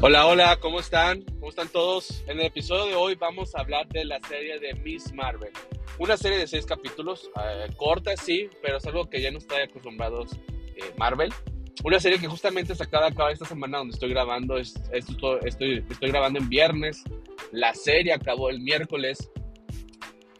Hola, 0.00 0.26
hola, 0.26 0.60
¿cómo 0.60 0.78
están? 0.78 1.22
¿Cómo 1.22 1.48
están 1.48 1.68
todos? 1.70 2.22
En 2.28 2.38
el 2.38 2.46
episodio 2.46 2.86
de 2.86 2.94
hoy 2.94 3.16
vamos 3.16 3.56
a 3.56 3.62
hablar 3.62 3.88
de 3.88 4.04
la 4.04 4.20
serie 4.20 4.60
de 4.60 4.72
Miss 4.74 5.12
Marvel. 5.12 5.50
Una 5.98 6.16
serie 6.16 6.38
de 6.38 6.46
seis 6.46 6.64
capítulos, 6.64 7.28
eh, 7.42 7.66
corta 7.76 8.16
sí, 8.16 8.48
pero 8.62 8.76
es 8.76 8.86
algo 8.86 9.10
que 9.10 9.20
ya 9.20 9.32
no 9.32 9.38
está 9.38 9.60
acostumbrados 9.60 10.38
eh, 10.76 10.94
Marvel. 10.98 11.34
Una 11.82 11.98
serie 11.98 12.20
que 12.20 12.28
justamente 12.28 12.76
sacada 12.76 13.08
acaba 13.08 13.32
esta 13.32 13.44
semana 13.44 13.78
donde 13.78 13.94
estoy 13.94 14.10
grabando, 14.10 14.56
es, 14.56 14.76
estoy, 14.92 15.40
estoy, 15.44 15.84
estoy 15.90 16.10
grabando 16.10 16.38
en 16.38 16.48
viernes. 16.48 17.02
La 17.50 17.74
serie 17.74 18.12
acabó 18.12 18.50
el 18.50 18.60
miércoles 18.60 19.32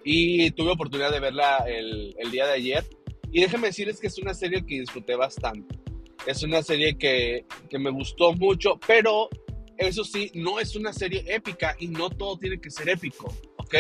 y 0.04 0.52
tuve 0.52 0.70
oportunidad 0.70 1.11
de 1.11 1.18
verla 1.18 1.64
el, 1.66 2.14
el 2.16 2.30
día 2.30 2.46
de 2.46 2.52
ayer. 2.52 2.84
Y 3.32 3.40
déjenme 3.40 3.66
decirles 3.66 3.98
que 3.98 4.06
es 4.06 4.18
una 4.18 4.34
serie 4.34 4.64
que 4.64 4.79
disfruté 4.79 5.16
bastante. 5.16 5.77
Es 6.29 6.45
una 6.45 6.62
serie 6.62 6.96
que, 6.96 7.45
que 7.68 7.78
me 7.80 7.90
gustó 7.90 8.32
mucho, 8.34 8.78
pero 8.86 9.28
eso 9.78 10.05
sí, 10.05 10.30
no 10.34 10.60
es 10.60 10.74
una 10.77 10.92
serie 10.92 11.24
épica 11.27 11.77
y 11.78 11.88
no 11.88 12.10
todo 12.10 12.37
tiene 12.37 12.60
que 12.60 12.70
ser 12.70 12.88
épico, 12.88 13.32
¿ok? 13.56 13.74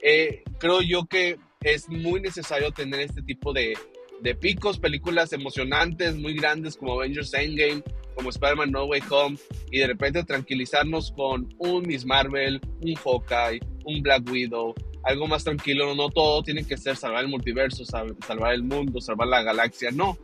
Eh, 0.00 0.42
creo 0.58 0.80
yo 0.80 1.06
que 1.06 1.38
es 1.62 1.88
muy 1.88 2.20
necesario 2.20 2.70
tener 2.70 3.00
este 3.00 3.22
tipo 3.22 3.52
de, 3.52 3.76
de 4.22 4.34
picos, 4.34 4.78
películas 4.78 5.32
emocionantes, 5.32 6.16
muy 6.16 6.34
grandes 6.34 6.76
como 6.76 6.94
Avengers 6.94 7.34
Endgame, 7.34 7.82
como 8.14 8.30
Spider-Man 8.30 8.70
No 8.70 8.84
Way 8.84 9.02
Home, 9.10 9.38
y 9.70 9.78
de 9.78 9.88
repente 9.88 10.22
tranquilizarnos 10.24 11.12
con 11.12 11.48
un 11.58 11.82
Miss 11.82 12.04
Marvel, 12.04 12.60
un 12.80 12.94
Hawkeye, 12.94 13.60
un 13.84 14.02
Black 14.02 14.30
Widow, 14.30 14.74
algo 15.02 15.26
más 15.26 15.44
tranquilo, 15.44 15.94
no 15.94 16.10
todo 16.10 16.42
tiene 16.42 16.64
que 16.64 16.76
ser 16.76 16.96
salvar 16.96 17.24
el 17.24 17.30
multiverso, 17.30 17.84
salvar 17.84 18.54
el 18.54 18.62
mundo, 18.62 19.00
salvar 19.00 19.28
la 19.28 19.42
galaxia, 19.42 19.90
no. 19.90 20.16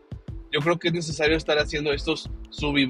Yo 0.52 0.60
creo 0.60 0.78
que 0.78 0.88
es 0.88 0.94
necesario 0.94 1.36
estar 1.36 1.58
haciendo 1.58 1.92
estos 1.92 2.30
sub 2.50 2.76
y 2.76 2.86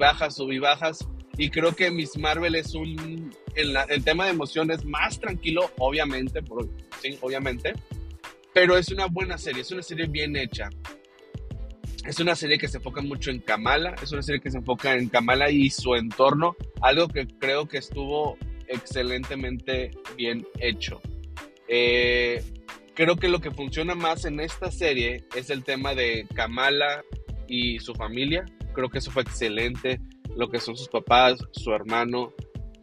y 1.37 1.49
creo 1.49 1.75
que 1.75 1.91
Miss 1.91 2.17
Marvel 2.17 2.55
es 2.55 2.73
un, 2.73 3.33
el 3.55 4.03
tema 4.03 4.25
de 4.25 4.31
emociones 4.31 4.83
más 4.85 5.19
tranquilo, 5.19 5.71
obviamente, 5.77 6.41
por, 6.41 6.67
sí, 7.01 7.17
obviamente, 7.21 7.73
pero 8.53 8.75
es 8.75 8.89
una 8.89 9.05
buena 9.05 9.37
serie, 9.37 9.61
es 9.61 9.71
una 9.71 9.83
serie 9.83 10.07
bien 10.07 10.35
hecha. 10.35 10.69
Es 12.07 12.19
una 12.19 12.35
serie 12.35 12.57
que 12.57 12.67
se 12.67 12.77
enfoca 12.77 13.01
mucho 13.01 13.29
en 13.29 13.39
Kamala, 13.39 13.93
es 14.01 14.11
una 14.13 14.21
serie 14.23 14.41
que 14.41 14.49
se 14.49 14.57
enfoca 14.57 14.95
en 14.95 15.09
Kamala 15.09 15.51
y 15.51 15.69
su 15.69 15.93
entorno, 15.93 16.55
algo 16.81 17.07
que 17.07 17.27
creo 17.27 17.67
que 17.67 17.77
estuvo 17.77 18.37
excelentemente 18.67 19.91
bien 20.15 20.47
hecho. 20.59 21.01
Eh, 21.67 22.43
creo 22.95 23.17
que 23.17 23.27
lo 23.27 23.41
que 23.41 23.51
funciona 23.51 23.93
más 23.93 24.25
en 24.25 24.39
esta 24.39 24.71
serie 24.71 25.25
es 25.35 25.49
el 25.49 25.63
tema 25.63 25.93
de 25.93 26.25
Kamala 26.33 27.03
y 27.47 27.79
su 27.79 27.93
familia. 27.93 28.45
Creo 28.73 28.89
que 28.89 28.99
eso 28.99 29.11
fue 29.11 29.23
excelente 29.23 29.99
lo 30.37 30.49
que 30.49 30.59
son 30.59 30.77
sus 30.77 30.87
papás, 30.87 31.39
su 31.51 31.71
hermano, 31.71 32.33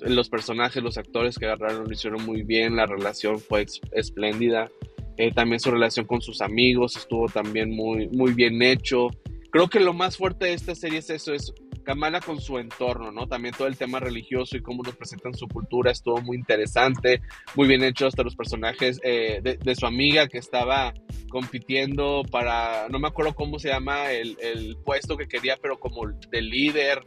los 0.01 0.29
personajes, 0.29 0.83
los 0.83 0.99
actores 0.99 1.39
que 1.39 1.47
agarraron 1.47 1.85
lo 1.85 1.93
hicieron 1.93 2.25
muy 2.25 2.43
bien, 2.43 2.77
la 2.77 2.87
relación 2.87 3.39
fue 3.39 3.65
espléndida. 3.93 4.71
Eh, 5.17 5.33
también 5.33 5.61
su 5.61 5.71
relación 5.71 6.07
con 6.07 6.21
sus 6.21 6.41
amigos 6.41 6.97
estuvo 6.97 7.29
también 7.29 7.71
muy, 7.71 8.09
muy 8.09 8.33
bien 8.33 8.61
hecho. 8.63 9.09
Creo 9.51 9.69
que 9.69 9.79
lo 9.79 9.93
más 9.93 10.17
fuerte 10.17 10.47
de 10.47 10.55
esta 10.55 10.75
serie 10.75 10.99
es 10.99 11.11
eso, 11.11 11.33
es 11.33 11.55
Kamala 11.85 12.21
con 12.21 12.41
su 12.41 12.59
entorno, 12.59 13.13
¿no? 13.13 13.29
También 13.29 13.55
todo 13.55 13.69
el 13.69 13.77
tema 13.77 14.01
religioso 14.01 14.57
y 14.57 14.63
cómo 14.63 14.83
nos 14.83 14.97
presentan 14.97 15.35
su 15.35 15.47
cultura 15.47 15.93
estuvo 15.93 16.21
muy 16.23 16.37
interesante, 16.39 17.21
muy 17.55 17.69
bien 17.69 17.85
hecho 17.85 18.07
hasta 18.07 18.23
los 18.23 18.35
personajes 18.35 18.99
eh, 19.05 19.41
de, 19.43 19.75
su 19.77 19.87
amiga 19.87 20.27
que 20.27 20.39
estaba 20.39 20.95
compitiendo 21.29 22.23
para, 22.31 22.89
no 22.89 22.99
me 22.99 23.09
acuerdo 23.09 23.35
cómo 23.35 23.59
se 23.59 23.69
llama 23.69 24.11
el, 24.13 24.37
el 24.41 24.77
puesto 24.83 25.17
que 25.17 25.29
quería, 25.29 25.59
pero 25.61 25.79
como 25.79 26.07
de 26.07 26.43
líder 26.43 27.03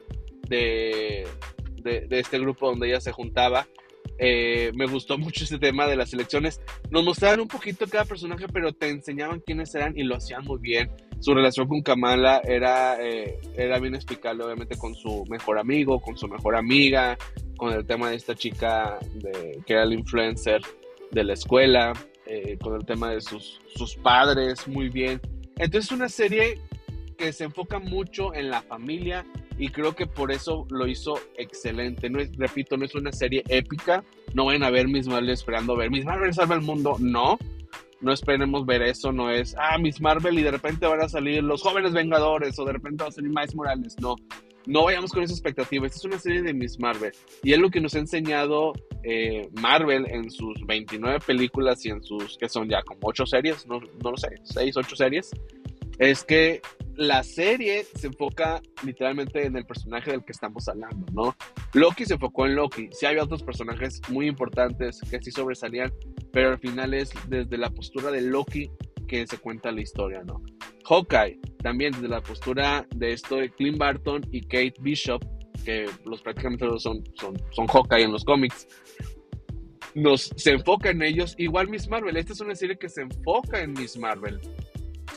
de, 0.50 1.28
de, 1.84 2.20
este 2.20 2.40
grupo 2.40 2.70
donde 2.70 2.90
ella 2.90 3.02
se 3.02 3.12
juntaba. 3.12 3.68
Eh, 4.20 4.72
me 4.74 4.88
gustó 4.88 5.18
mucho 5.18 5.44
ese 5.44 5.60
tema 5.60 5.88
de 5.88 5.96
las 5.96 6.14
elecciones. 6.14 6.62
Nos 6.90 7.04
mostraban 7.04 7.40
un 7.40 7.48
poquito 7.48 7.88
cada 7.88 8.06
personaje, 8.06 8.48
pero 8.52 8.74
te 8.74 8.90
enseñaban 8.90 9.42
quiénes 9.42 9.74
eran 9.76 9.98
y 9.98 10.04
lo 10.04 10.16
hacían 10.16 10.44
muy 10.44 10.60
bien. 10.60 10.90
Su 11.20 11.34
relación 11.34 11.68
con 11.68 11.82
Kamala 11.82 12.42
era, 12.44 12.98
eh, 13.04 13.40
era 13.56 13.80
bien 13.80 13.96
explicable, 13.96 14.44
obviamente, 14.44 14.78
con 14.78 14.94
su 14.96 15.26
mejor 15.30 15.58
amigo, 15.58 16.00
con 16.00 16.18
su 16.18 16.28
mejor 16.28 16.56
amiga, 16.56 17.18
con 17.58 17.74
el 17.74 17.86
tema 17.86 18.12
de 18.12 18.18
esta 18.18 18.36
chica 18.36 19.00
que 19.66 19.74
era 19.74 19.84
el 19.84 19.94
influencer 19.94 20.62
de 21.12 21.24
la 21.24 21.34
escuela, 21.34 21.94
eh, 22.26 22.58
con 22.62 22.76
el 22.76 22.86
tema 22.86 23.12
de 23.12 23.22
sus, 23.22 23.62
sus 23.74 23.96
padres, 23.96 24.68
muy 24.68 24.90
bien. 24.90 25.20
Entonces, 25.58 25.86
es 25.86 25.92
una 25.92 26.10
serie 26.10 26.60
que 27.18 27.34
se 27.34 27.46
enfoca 27.46 27.80
mucho 27.80 28.34
en 28.34 28.50
la 28.50 28.62
familia, 28.62 29.26
y 29.58 29.70
creo 29.70 29.96
que 29.96 30.06
por 30.06 30.32
eso 30.32 30.68
lo 30.70 30.88
hizo 30.88 31.20
excelente. 31.36 32.10
No 32.10 32.20
es, 32.20 32.36
repito, 32.38 32.78
no 32.78 32.86
es 32.86 32.94
una 32.96 33.12
serie 33.12 33.44
épica. 33.50 34.04
No 34.34 34.46
vayan 34.46 34.64
a 34.64 34.70
ver 34.70 34.88
Miss 34.88 35.08
Marvel 35.08 35.30
esperando 35.30 35.76
ver 35.76 35.90
Miss 35.90 36.06
Marvel 36.06 36.34
salva 36.34 36.56
el 36.56 36.62
mundo. 36.62 36.96
No, 37.00 37.40
no 38.02 38.14
esperemos 38.14 38.66
ver 38.66 38.84
eso. 38.84 39.12
No 39.12 39.32
es, 39.32 39.56
ah, 39.58 39.78
Miss 39.80 40.00
Marvel 40.00 40.38
y 40.38 40.44
de 40.44 40.52
repente 40.52 40.86
van 40.86 41.02
a 41.02 41.10
salir 41.10 41.44
los 41.44 41.64
jóvenes 41.64 41.94
Vengadores 41.94 42.58
o 42.60 42.66
de 42.66 42.74
repente 42.74 43.04
va 43.04 43.10
a 43.10 43.12
salir 43.12 43.32
Miles 43.32 43.56
Morales. 43.56 43.96
No, 44.00 44.16
no 44.68 44.84
vayamos 44.84 45.12
con 45.12 45.24
esa 45.24 45.34
expectativa. 45.34 45.88
Esta 45.88 45.98
es 45.98 46.06
una 46.06 46.20
serie 46.20 46.44
de 46.44 46.54
Miss 46.54 46.80
Marvel 46.80 47.14
y 47.42 47.54
es 47.54 47.60
lo 47.60 47.72
que 47.72 47.82
nos 47.82 47.96
ha 47.96 48.00
enseñado 48.00 48.74
eh, 49.04 49.50
Marvel 49.54 50.06
en 50.08 50.30
sus 50.30 50.64
29 50.68 51.20
películas 51.26 51.84
y 51.84 51.90
en 51.90 52.04
sus, 52.04 52.38
que 52.38 52.48
son 52.48 52.70
ya 52.70 52.84
como 52.84 53.00
8 53.02 53.26
series, 53.26 53.66
no, 53.66 53.80
no 54.04 54.12
lo 54.12 54.18
sé, 54.18 54.36
6, 54.44 54.78
8 54.78 54.96
series. 54.96 55.32
Es 55.98 56.24
que 56.24 56.62
la 56.98 57.24
serie 57.24 57.86
se 57.96 58.08
enfoca 58.08 58.62
literalmente 58.84 59.46
en 59.46 59.56
el 59.56 59.66
personaje 59.66 60.12
del 60.12 60.26
que 60.26 60.32
estamos 60.32 60.68
hablando, 60.68 61.06
¿no? 61.14 61.36
Loki 61.74 62.06
se 62.06 62.16
enfocó 62.16 62.48
en 62.48 62.56
Loki. 62.56 62.90
Sí 62.92 63.06
había 63.06 63.24
otros 63.24 63.44
personajes 63.44 64.02
muy 64.10 64.28
importantes 64.28 65.00
que 65.10 65.22
sí 65.22 65.32
sobresalían, 65.32 65.94
pero 66.34 66.50
al 66.50 66.60
final 66.60 66.96
es 66.96 67.12
desde 67.30 67.58
la 67.58 67.70
postura 67.70 68.10
de 68.10 68.22
Loki 68.22 68.72
que 69.08 69.26
se 69.28 69.38
cuenta 69.38 69.72
la 69.72 69.82
historia, 69.82 70.24
¿no? 70.24 70.42
Hawkeye, 70.86 71.40
también 71.62 71.94
desde 71.94 72.08
la 72.08 72.22
postura 72.22 72.86
de 72.96 73.14
esto 73.14 73.38
de 73.38 73.52
Clint 73.52 73.78
Barton 73.78 74.26
y 74.32 74.42
Kate 74.42 74.74
Bishop, 74.80 75.24
que 75.64 75.86
los 76.04 76.22
prácticamente 76.22 76.66
son, 76.80 77.04
son, 77.16 77.38
son 77.52 77.68
Hawkeye 77.68 78.06
en 78.06 78.12
los 78.12 78.26
cómics, 78.26 78.68
nos, 79.94 80.32
se 80.36 80.52
enfoca 80.52 80.90
en 80.90 81.04
ellos. 81.04 81.36
Igual 81.38 81.70
Miss 81.70 81.88
Marvel, 81.88 82.18
esta 82.18 82.34
es 82.34 82.42
una 82.42 82.56
serie 82.56 82.78
que 82.78 82.90
se 82.90 83.02
enfoca 83.02 83.62
en 83.62 83.74
Miss 83.74 83.98
Marvel 83.98 84.40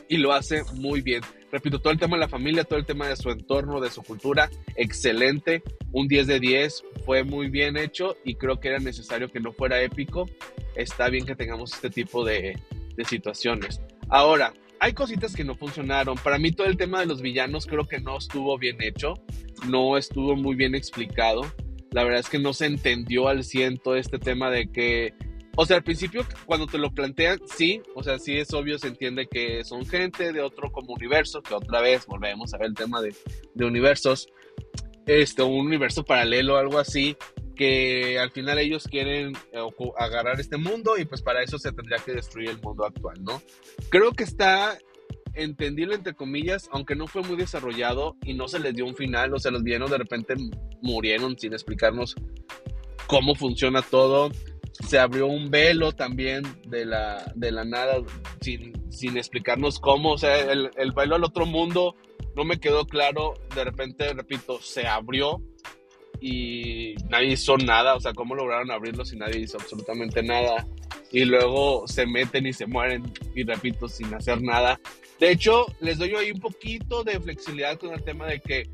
y 0.08 0.16
lo 0.16 0.32
hace 0.32 0.62
muy 0.74 1.00
bien. 1.00 1.22
Repito, 1.52 1.80
todo 1.80 1.92
el 1.92 1.98
tema 1.98 2.16
de 2.16 2.20
la 2.20 2.28
familia, 2.28 2.64
todo 2.64 2.78
el 2.78 2.86
tema 2.86 3.08
de 3.08 3.16
su 3.16 3.30
entorno, 3.30 3.80
de 3.80 3.90
su 3.90 4.02
cultura, 4.02 4.48
excelente. 4.76 5.62
Un 5.92 6.06
10 6.06 6.26
de 6.26 6.40
10 6.40 6.84
fue 7.04 7.24
muy 7.24 7.48
bien 7.50 7.76
hecho 7.76 8.16
y 8.24 8.36
creo 8.36 8.60
que 8.60 8.68
era 8.68 8.78
necesario 8.78 9.30
que 9.30 9.40
no 9.40 9.52
fuera 9.52 9.82
épico. 9.82 10.28
Está 10.76 11.08
bien 11.08 11.26
que 11.26 11.34
tengamos 11.34 11.74
este 11.74 11.90
tipo 11.90 12.24
de, 12.24 12.56
de 12.96 13.04
situaciones. 13.04 13.80
Ahora, 14.08 14.52
hay 14.78 14.92
cositas 14.94 15.34
que 15.34 15.44
no 15.44 15.54
funcionaron. 15.54 16.16
Para 16.16 16.38
mí 16.38 16.52
todo 16.52 16.66
el 16.66 16.76
tema 16.76 17.00
de 17.00 17.06
los 17.06 17.20
villanos 17.20 17.66
creo 17.66 17.86
que 17.86 18.00
no 18.00 18.16
estuvo 18.16 18.56
bien 18.56 18.76
hecho, 18.80 19.14
no 19.68 19.98
estuvo 19.98 20.36
muy 20.36 20.56
bien 20.56 20.74
explicado. 20.74 21.42
La 21.90 22.04
verdad 22.04 22.20
es 22.20 22.28
que 22.28 22.38
no 22.38 22.52
se 22.52 22.66
entendió 22.66 23.28
al 23.28 23.44
ciento 23.44 23.96
este 23.96 24.18
tema 24.18 24.50
de 24.50 24.70
que 24.70 25.14
o 25.56 25.66
sea, 25.66 25.76
al 25.76 25.82
principio, 25.82 26.24
cuando 26.46 26.66
te 26.66 26.78
lo 26.78 26.90
plantean, 26.90 27.40
sí, 27.46 27.82
o 27.94 28.02
sea, 28.02 28.18
sí 28.18 28.36
es 28.36 28.52
obvio, 28.52 28.78
se 28.78 28.88
entiende 28.88 29.26
que 29.26 29.64
son 29.64 29.84
gente 29.84 30.32
de 30.32 30.40
otro 30.40 30.70
como 30.70 30.94
universo, 30.94 31.42
que 31.42 31.54
otra 31.54 31.80
vez 31.80 32.06
volvemos 32.06 32.54
a 32.54 32.58
ver 32.58 32.68
el 32.68 32.74
tema 32.74 33.02
de, 33.02 33.14
de 33.54 33.64
universos, 33.64 34.28
este, 35.06 35.42
un 35.42 35.66
universo 35.66 36.04
paralelo, 36.04 36.56
algo 36.56 36.78
así, 36.78 37.16
que 37.56 38.18
al 38.18 38.30
final 38.30 38.58
ellos 38.58 38.84
quieren 38.84 39.34
eh, 39.52 39.60
agarrar 39.98 40.40
este 40.40 40.56
mundo 40.56 40.96
y 40.96 41.04
pues 41.04 41.20
para 41.20 41.42
eso 41.42 41.58
se 41.58 41.72
tendría 41.72 41.98
que 41.98 42.12
destruir 42.12 42.50
el 42.50 42.60
mundo 42.60 42.86
actual, 42.86 43.22
¿no? 43.22 43.42
Creo 43.90 44.12
que 44.12 44.24
está 44.24 44.78
entendible 45.34 45.94
entre 45.94 46.14
comillas, 46.14 46.68
aunque 46.72 46.94
no 46.94 47.06
fue 47.06 47.22
muy 47.22 47.36
desarrollado 47.36 48.16
y 48.24 48.34
no 48.34 48.48
se 48.48 48.60
les 48.60 48.74
dio 48.74 48.86
un 48.86 48.96
final, 48.96 49.34
o 49.34 49.38
sea, 49.38 49.50
los 49.50 49.62
villanos 49.62 49.90
de 49.90 49.98
repente 49.98 50.34
murieron 50.80 51.38
sin 51.38 51.52
explicarnos 51.52 52.14
cómo 53.06 53.34
funciona 53.34 53.82
todo 53.82 54.30
se 54.86 54.98
abrió 54.98 55.26
un 55.26 55.50
velo 55.50 55.92
también 55.92 56.42
de 56.66 56.84
la, 56.84 57.32
de 57.34 57.52
la 57.52 57.64
nada, 57.64 58.02
sin, 58.40 58.72
sin 58.90 59.16
explicarnos 59.16 59.78
cómo, 59.78 60.12
o 60.12 60.18
sea, 60.18 60.38
el, 60.38 60.70
el 60.76 60.92
velo 60.92 61.16
al 61.16 61.24
otro 61.24 61.46
mundo 61.46 61.94
no 62.36 62.44
me 62.44 62.58
quedó 62.58 62.86
claro, 62.86 63.34
de 63.54 63.64
repente, 63.64 64.12
repito, 64.14 64.60
se 64.60 64.86
abrió 64.86 65.42
y 66.20 66.94
nadie 67.08 67.32
hizo 67.32 67.56
nada, 67.56 67.94
o 67.94 68.00
sea, 68.00 68.12
cómo 68.12 68.34
lograron 68.34 68.70
abrirlo 68.70 69.04
si 69.04 69.16
nadie 69.16 69.40
hizo 69.40 69.58
absolutamente 69.58 70.22
nada, 70.22 70.66
y 71.10 71.24
luego 71.24 71.86
se 71.86 72.06
meten 72.06 72.46
y 72.46 72.52
se 72.52 72.66
mueren, 72.66 73.12
y 73.34 73.44
repito, 73.44 73.88
sin 73.88 74.12
hacer 74.14 74.42
nada. 74.42 74.78
De 75.18 75.30
hecho, 75.30 75.66
les 75.80 75.98
doy 75.98 76.14
ahí 76.14 76.30
un 76.30 76.40
poquito 76.40 77.04
de 77.04 77.20
flexibilidad 77.20 77.78
con 77.78 77.92
el 77.92 78.02
tema 78.02 78.26
de 78.26 78.40
que 78.40 78.68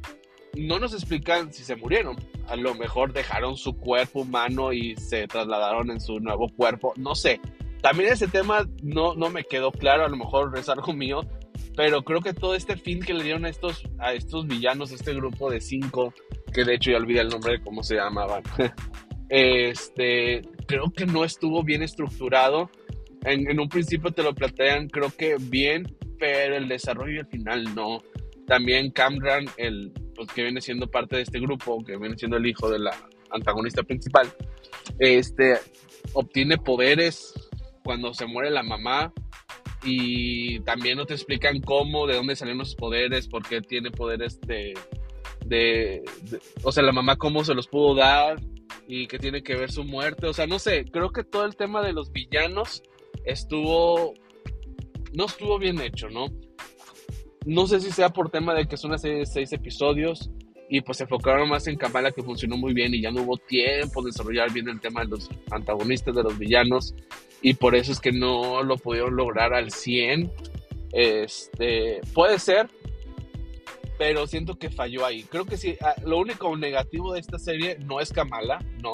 no 0.56 0.78
nos 0.78 0.92
explican 0.94 1.52
si 1.52 1.64
se 1.64 1.76
murieron. 1.76 2.16
A 2.48 2.56
lo 2.56 2.74
mejor 2.74 3.12
dejaron 3.12 3.56
su 3.56 3.76
cuerpo 3.76 4.20
humano 4.20 4.72
y 4.72 4.96
se 4.96 5.26
trasladaron 5.26 5.90
en 5.90 6.00
su 6.00 6.20
nuevo 6.20 6.48
cuerpo. 6.48 6.92
No 6.96 7.14
sé. 7.14 7.40
También 7.82 8.12
ese 8.12 8.26
tema 8.26 8.66
no, 8.82 9.14
no 9.14 9.30
me 9.30 9.44
quedó 9.44 9.70
claro. 9.70 10.04
A 10.04 10.08
lo 10.08 10.16
mejor 10.16 10.56
es 10.58 10.68
algo 10.68 10.92
mío. 10.92 11.20
Pero 11.76 12.02
creo 12.02 12.20
que 12.20 12.32
todo 12.32 12.54
este 12.54 12.76
fin 12.76 13.00
que 13.00 13.12
le 13.12 13.22
dieron 13.22 13.44
a 13.44 13.50
estos, 13.50 13.84
a 13.98 14.14
estos 14.14 14.46
villanos, 14.46 14.92
este 14.92 15.12
grupo 15.14 15.50
de 15.50 15.60
cinco, 15.60 16.14
que 16.52 16.64
de 16.64 16.74
hecho 16.74 16.90
ya 16.90 16.96
olvidé 16.96 17.20
el 17.20 17.28
nombre 17.28 17.52
de 17.52 17.60
cómo 17.60 17.82
se 17.82 17.96
llamaban. 17.96 18.42
este, 19.28 20.40
creo 20.66 20.90
que 20.90 21.04
no 21.04 21.24
estuvo 21.24 21.62
bien 21.62 21.82
estructurado. 21.82 22.70
En, 23.24 23.58
un 23.58 23.68
principio 23.68 24.10
te 24.10 24.22
lo 24.22 24.34
plantean, 24.34 24.88
creo 24.88 25.10
que 25.10 25.36
bien, 25.38 25.84
pero 26.18 26.56
el 26.56 26.68
desarrollo 26.68 27.20
el 27.20 27.26
final 27.26 27.74
no. 27.74 28.02
También 28.46 28.90
Camran, 28.90 29.46
el, 29.56 29.92
pues, 30.16 30.28
que 30.28 30.42
viene 30.42 30.60
siendo 30.60 30.90
parte 30.90 31.16
de 31.16 31.22
este 31.22 31.40
grupo, 31.40 31.84
que 31.84 31.96
viene 31.96 32.16
siendo 32.16 32.36
el 32.36 32.46
hijo 32.46 32.70
de 32.70 32.78
la 32.78 32.96
antagonista 33.30 33.82
principal, 33.82 34.32
este, 34.98 35.58
obtiene 36.14 36.58
poderes 36.58 37.34
cuando 37.84 38.14
se 38.14 38.26
muere 38.26 38.50
la 38.50 38.62
mamá 38.62 39.12
y 39.84 40.60
también 40.60 40.98
no 40.98 41.06
te 41.06 41.14
explican 41.14 41.60
cómo, 41.60 42.06
de 42.06 42.16
dónde 42.16 42.36
salen 42.36 42.58
los 42.58 42.74
poderes, 42.74 43.28
por 43.28 43.46
qué 43.46 43.60
tiene 43.60 43.90
poderes 43.90 44.40
de, 44.40 44.74
de, 45.44 46.02
o 46.62 46.72
sea, 46.72 46.82
la 46.82 46.92
mamá 46.92 47.16
cómo 47.16 47.44
se 47.44 47.54
los 47.54 47.68
pudo 47.68 47.94
dar 47.94 48.40
y 48.88 49.06
qué 49.06 49.18
tiene 49.18 49.42
que 49.42 49.54
ver 49.54 49.70
su 49.70 49.84
muerte, 49.84 50.26
o 50.26 50.32
sea, 50.32 50.46
no 50.46 50.58
sé, 50.58 50.84
creo 50.90 51.10
que 51.10 51.24
todo 51.24 51.44
el 51.44 51.56
tema 51.56 51.82
de 51.82 51.92
los 51.92 52.10
villanos 52.10 52.82
estuvo, 53.24 54.14
no 55.12 55.26
estuvo 55.26 55.58
bien 55.58 55.80
hecho, 55.80 56.08
¿no? 56.08 56.26
No 57.46 57.68
sé 57.68 57.80
si 57.80 57.92
sea 57.92 58.10
por 58.10 58.28
tema 58.28 58.54
de 58.54 58.66
que 58.66 58.74
una 58.84 58.98
serie 58.98 59.18
de 59.18 59.26
seis 59.26 59.52
episodios 59.52 60.30
y 60.68 60.80
pues 60.80 60.98
se 60.98 61.04
enfocaron 61.04 61.48
más 61.48 61.68
en 61.68 61.76
Kamala 61.76 62.10
que 62.10 62.24
funcionó 62.24 62.56
muy 62.56 62.74
bien 62.74 62.92
y 62.92 63.00
ya 63.00 63.12
no 63.12 63.22
hubo 63.22 63.36
tiempo 63.36 64.02
de 64.02 64.10
desarrollar 64.10 64.52
bien 64.52 64.68
el 64.68 64.80
tema 64.80 65.02
de 65.02 65.10
los 65.10 65.30
antagonistas, 65.52 66.16
de 66.16 66.24
los 66.24 66.36
villanos 66.36 66.92
y 67.42 67.54
por 67.54 67.76
eso 67.76 67.92
es 67.92 68.00
que 68.00 68.10
no 68.10 68.64
lo 68.64 68.76
pudieron 68.76 69.14
lograr 69.14 69.54
al 69.54 69.70
100. 69.70 70.32
Este, 70.92 72.00
puede 72.12 72.40
ser, 72.40 72.68
pero 73.96 74.26
siento 74.26 74.58
que 74.58 74.68
falló 74.68 75.06
ahí. 75.06 75.22
Creo 75.22 75.44
que 75.44 75.56
sí, 75.56 75.76
ah, 75.80 75.94
lo 76.04 76.18
único 76.18 76.56
negativo 76.56 77.12
de 77.12 77.20
esta 77.20 77.38
serie 77.38 77.78
no 77.84 78.00
es 78.00 78.12
Kamala, 78.12 78.58
no, 78.82 78.90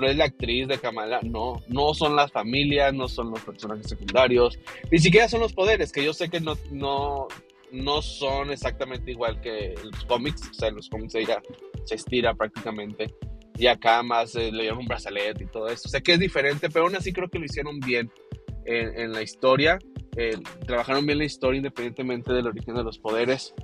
no 0.00 0.06
es 0.08 0.16
la 0.16 0.24
actriz 0.24 0.66
de 0.66 0.78
Kamala, 0.78 1.20
no, 1.22 1.62
no 1.68 1.94
son 1.94 2.16
las 2.16 2.32
familias, 2.32 2.92
no 2.92 3.06
son 3.06 3.30
los 3.30 3.40
personajes 3.42 3.88
secundarios, 3.88 4.58
ni 4.90 4.98
siquiera 4.98 5.28
son 5.28 5.42
los 5.42 5.52
poderes, 5.52 5.92
que 5.92 6.04
yo 6.04 6.12
sé 6.12 6.28
que 6.28 6.40
no, 6.40 7.28
no 7.74 8.00
son 8.02 8.50
exactamente 8.50 9.10
igual 9.10 9.40
que 9.40 9.74
los 9.82 10.04
cómics, 10.04 10.48
o 10.48 10.54
sea, 10.54 10.70
los 10.70 10.88
cómics 10.88 11.14
se 11.84 11.94
estira 11.94 12.34
prácticamente 12.34 13.14
y 13.56 13.66
acá 13.66 14.02
más 14.02 14.34
eh, 14.34 14.50
le 14.50 14.62
dieron 14.62 14.80
un 14.80 14.86
brazalete 14.86 15.44
y 15.44 15.46
todo 15.46 15.68
eso. 15.68 15.82
O 15.86 15.88
sea 15.88 16.00
que 16.00 16.14
es 16.14 16.18
diferente, 16.18 16.68
pero 16.70 16.86
aún 16.86 16.96
así 16.96 17.12
creo 17.12 17.28
que 17.28 17.38
lo 17.38 17.44
hicieron 17.44 17.78
bien 17.80 18.10
en, 18.66 19.12
la 19.12 19.22
historia. 19.22 19.78
Eh, 20.16 20.38
trabajaron 20.66 21.06
bien 21.06 21.18
la 21.18 21.24
historia 21.24 21.58
independientemente 21.58 22.32
del 22.32 22.46
origen 22.46 22.74
de 22.74 22.82
los 22.82 22.98
poderes. 22.98 23.54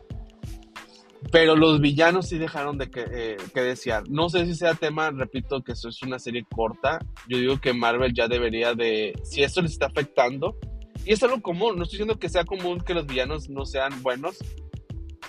Pero 1.33 1.55
los 1.55 1.81
villanos 1.81 2.29
sí 2.29 2.39
dejaron 2.39 2.79
de 2.79 2.91
que, 2.91 3.05
eh, 3.11 3.37
que, 3.53 3.61
desear. 3.61 4.09
No 4.09 4.29
sé 4.29 4.47
si 4.47 4.55
sea 4.55 4.75
tema, 4.75 5.11
repito, 5.11 5.63
que 5.63 5.73
eso 5.73 5.89
es 5.89 6.03
una 6.03 6.19
serie 6.19 6.47
corta. 6.55 6.99
Yo 7.29 7.39
digo 7.39 7.61
que 7.61 7.73
Marvel 7.73 8.15
ya 8.15 8.27
debería 8.27 8.75
de, 8.75 9.13
si 9.23 9.43
esto 9.43 9.61
les 9.61 9.73
está 9.73 9.87
afectando, 9.87 10.57
y 11.05 11.13
es 11.13 11.23
algo 11.23 11.41
común, 11.41 11.77
no 11.77 11.85
estoy 11.85 11.99
diciendo 11.99 12.19
que 12.19 12.29
sea 12.29 12.45
común 12.45 12.81
que 12.81 12.95
los 12.95 13.07
villanos 13.07 13.49
no 13.49 13.65
sean 13.65 14.03
buenos, 14.03 14.39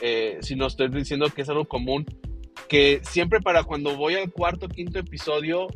eh, 0.01 0.37
sino 0.41 0.67
estoy 0.67 0.89
diciendo 0.89 1.29
que 1.29 1.43
es 1.43 1.49
algo 1.49 1.65
común 1.65 2.05
que 2.67 3.01
siempre 3.03 3.41
para 3.41 3.63
cuando 3.63 3.97
voy 3.97 4.15
al 4.15 4.31
cuarto 4.31 4.69
quinto 4.69 4.97
episodio 4.97 5.67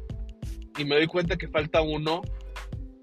y 0.78 0.86
me 0.86 0.96
doy 0.96 1.08
cuenta 1.08 1.38
que 1.38 1.48
falta 1.48 1.82
uno, 1.82 2.22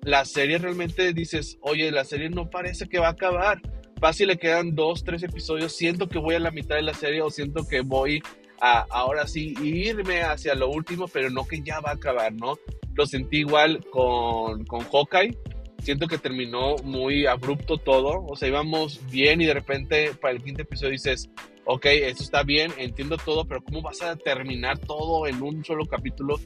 la 0.03 0.25
serie 0.25 0.59
realmente 0.59 1.13
dices, 1.13 1.59
oye, 1.61 1.91
la 1.93 2.05
serie 2.05 2.31
no 2.31 2.51
parece 2.51 2.89
que 2.89 2.99
va 2.99 3.09
a 3.09 3.13
acabar. 3.13 3.61
Fácil 4.01 4.29
le 4.29 4.39
quedan 4.39 4.75
dos, 4.75 5.05
tres 5.05 5.23
episodios, 5.23 5.77
siento 5.77 6.09
que 6.09 6.19
voy 6.19 6.35
a 6.35 6.41
la 6.41 6.51
mitad 6.51 6.77
de 6.77 6.83
la 6.83 6.95
serie 6.95 7.23
o 7.23 7.31
siento 7.31 7.67
que 7.69 7.83
voy 7.83 8.23
a 8.61 8.87
ahora 8.91 9.27
sí 9.27 9.55
irme 9.63 10.23
hacia 10.23 10.55
lo 10.55 10.71
último, 10.71 11.07
pero 11.07 11.31
no 11.31 11.47
que 11.47 11.63
ya 11.63 11.81
va 11.81 11.91
a 11.91 11.95
acabar, 11.95 12.33
¿no? 12.33 12.59
Lo 12.95 13.07
sentí 13.07 13.39
igual 13.39 13.85
con, 13.91 14.65
con 14.65 14.81
Hawkeye, 14.81 15.37
siento 15.83 16.07
que 16.07 16.19
terminó 16.19 16.77
muy 16.85 17.27
abrupto 17.27 17.77
todo, 17.77 18.25
o 18.27 18.37
sea, 18.37 18.49
íbamos 18.49 19.01
bien 19.11 19.41
y 19.41 19.47
de 19.47 19.55
repente 19.55 20.13
para 20.21 20.33
el 20.33 20.43
quinto 20.43 20.63
episodio 20.63 20.93
dices, 20.93 21.29
ok, 21.65 21.87
esto 21.87 22.23
está 22.23 22.43
bien, 22.43 22.73
entiendo 22.79 23.17
todo, 23.17 23.45
pero 23.45 23.63
¿cómo 23.63 23.83
vas 23.83 24.03
a 24.03 24.17
terminar 24.17 24.79
todo 24.79 25.27
en 25.27 25.43
un 25.43 25.65
solo 25.65 25.87
capítulo? 25.87 26.39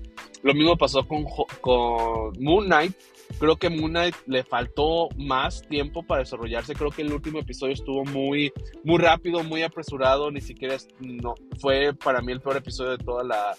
Lo 0.43 0.55
mismo 0.55 0.77
pasó 0.77 1.07
con, 1.07 1.25
con 1.61 2.33
Moon 2.41 2.67
Knight. 2.67 2.93
Creo 3.41 3.57
que 3.57 3.69
Moon 3.69 3.91
Knight 3.91 4.15
le 4.27 4.45
faltó 4.45 5.09
más 5.17 5.63
tiempo 5.63 6.05
para 6.05 6.21
desarrollarse. 6.21 6.75
Creo 6.75 6.91
que 6.91 7.03
el 7.03 7.13
último 7.13 7.41
episodio 7.41 7.75
estuvo 7.75 8.05
muy, 8.05 8.53
muy 8.85 8.99
rápido, 8.99 9.43
muy 9.43 9.63
apresurado. 9.63 10.31
Ni 10.31 10.41
siquiera 10.41 10.77
no, 11.01 11.35
fue 11.59 11.93
para 11.93 12.21
mí 12.21 12.31
el 12.31 12.41
peor 12.41 12.59
episodio 12.59 12.93
de 12.93 13.05
toda, 13.05 13.25
la, 13.25 13.57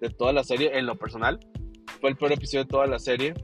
de 0.00 0.10
toda 0.10 0.32
la 0.32 0.44
serie, 0.44 0.78
en 0.78 0.86
lo 0.86 0.96
personal. 0.96 1.40
Fue 2.00 2.10
el 2.10 2.16
peor 2.16 2.32
episodio 2.32 2.64
de 2.64 2.70
toda 2.70 2.86
la 2.86 3.00
serie. 3.00 3.34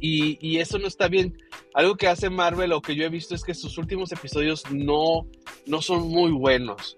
Y, 0.00 0.58
eso 0.58 0.78
no 0.78 0.86
está 0.86 1.08
bien. 1.08 1.36
Algo 1.74 1.96
que 1.96 2.08
hace 2.08 2.30
Marvel 2.30 2.72
o 2.72 2.80
que 2.80 2.94
yo 2.94 3.04
he 3.04 3.08
visto 3.08 3.34
es 3.34 3.42
que 3.42 3.54
sus 3.54 3.78
últimos 3.78 4.12
episodios 4.12 4.62
no, 4.70 5.26
no 5.66 5.82
son 5.82 6.08
muy 6.08 6.30
buenos. 6.32 6.96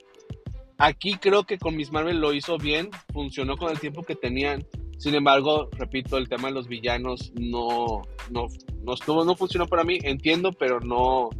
Aquí 0.79 1.15
creo 1.17 1.45
que 1.45 1.59
con 1.59 1.77
Miss 1.77 1.93
Marvel 1.93 2.21
lo 2.21 2.33
hizo 2.33 2.57
bien, 2.57 2.91
funcionó 3.13 3.57
con 3.57 3.71
el 3.71 3.81
tiempo 3.81 4.03
que 4.03 4.15
tenían. 4.15 4.67
Sin 4.99 5.15
embargo, 5.15 5.69
repito, 5.73 6.19
el 6.19 6.29
tema 6.29 6.49
de 6.49 6.55
los 6.55 6.69
villanos 6.69 7.33
no, 7.35 8.03
no, 8.31 8.47
no 8.83 8.95
estuvo, 8.95 9.25
no 9.25 9.35
funcionó 9.35 9.67
para 9.67 9.85
mí. 9.85 9.99
Entiendo, 10.03 10.53
pero 10.53 10.81
no, 10.81 11.31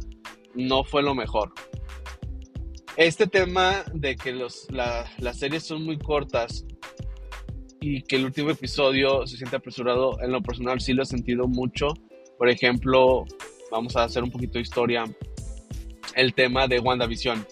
no 0.55 0.83
fue 0.83 1.03
lo 1.03 1.15
mejor. 1.15 1.53
Este 2.97 3.25
tema 3.25 3.83
de 3.93 4.15
que 4.15 4.33
los, 4.33 4.67
las 4.71 5.37
series 5.37 5.63
son 5.63 5.83
muy 5.83 5.97
cortas 5.97 6.65
y 7.81 8.03
que 8.03 8.15
el 8.15 8.25
último 8.25 8.51
episodio 8.51 9.25
se 9.25 9.37
siente 9.37 9.55
apresurado, 9.55 10.21
en 10.21 10.31
lo 10.31 10.41
personal 10.41 10.79
sí 10.79 10.93
lo 10.93 11.01
he 11.01 11.05
sentido 11.05 11.47
mucho. 11.47 11.87
Por 12.37 12.47
ejemplo, 12.47 13.25
vamos 13.71 13.95
a 13.95 14.03
hacer 14.03 14.23
un 14.23 14.31
poquito 14.31 14.53
de 14.53 14.61
historia, 14.61 15.03
el 16.15 16.33
tema 16.33 16.67
de 16.67 16.79
WandaVision. 16.79 17.45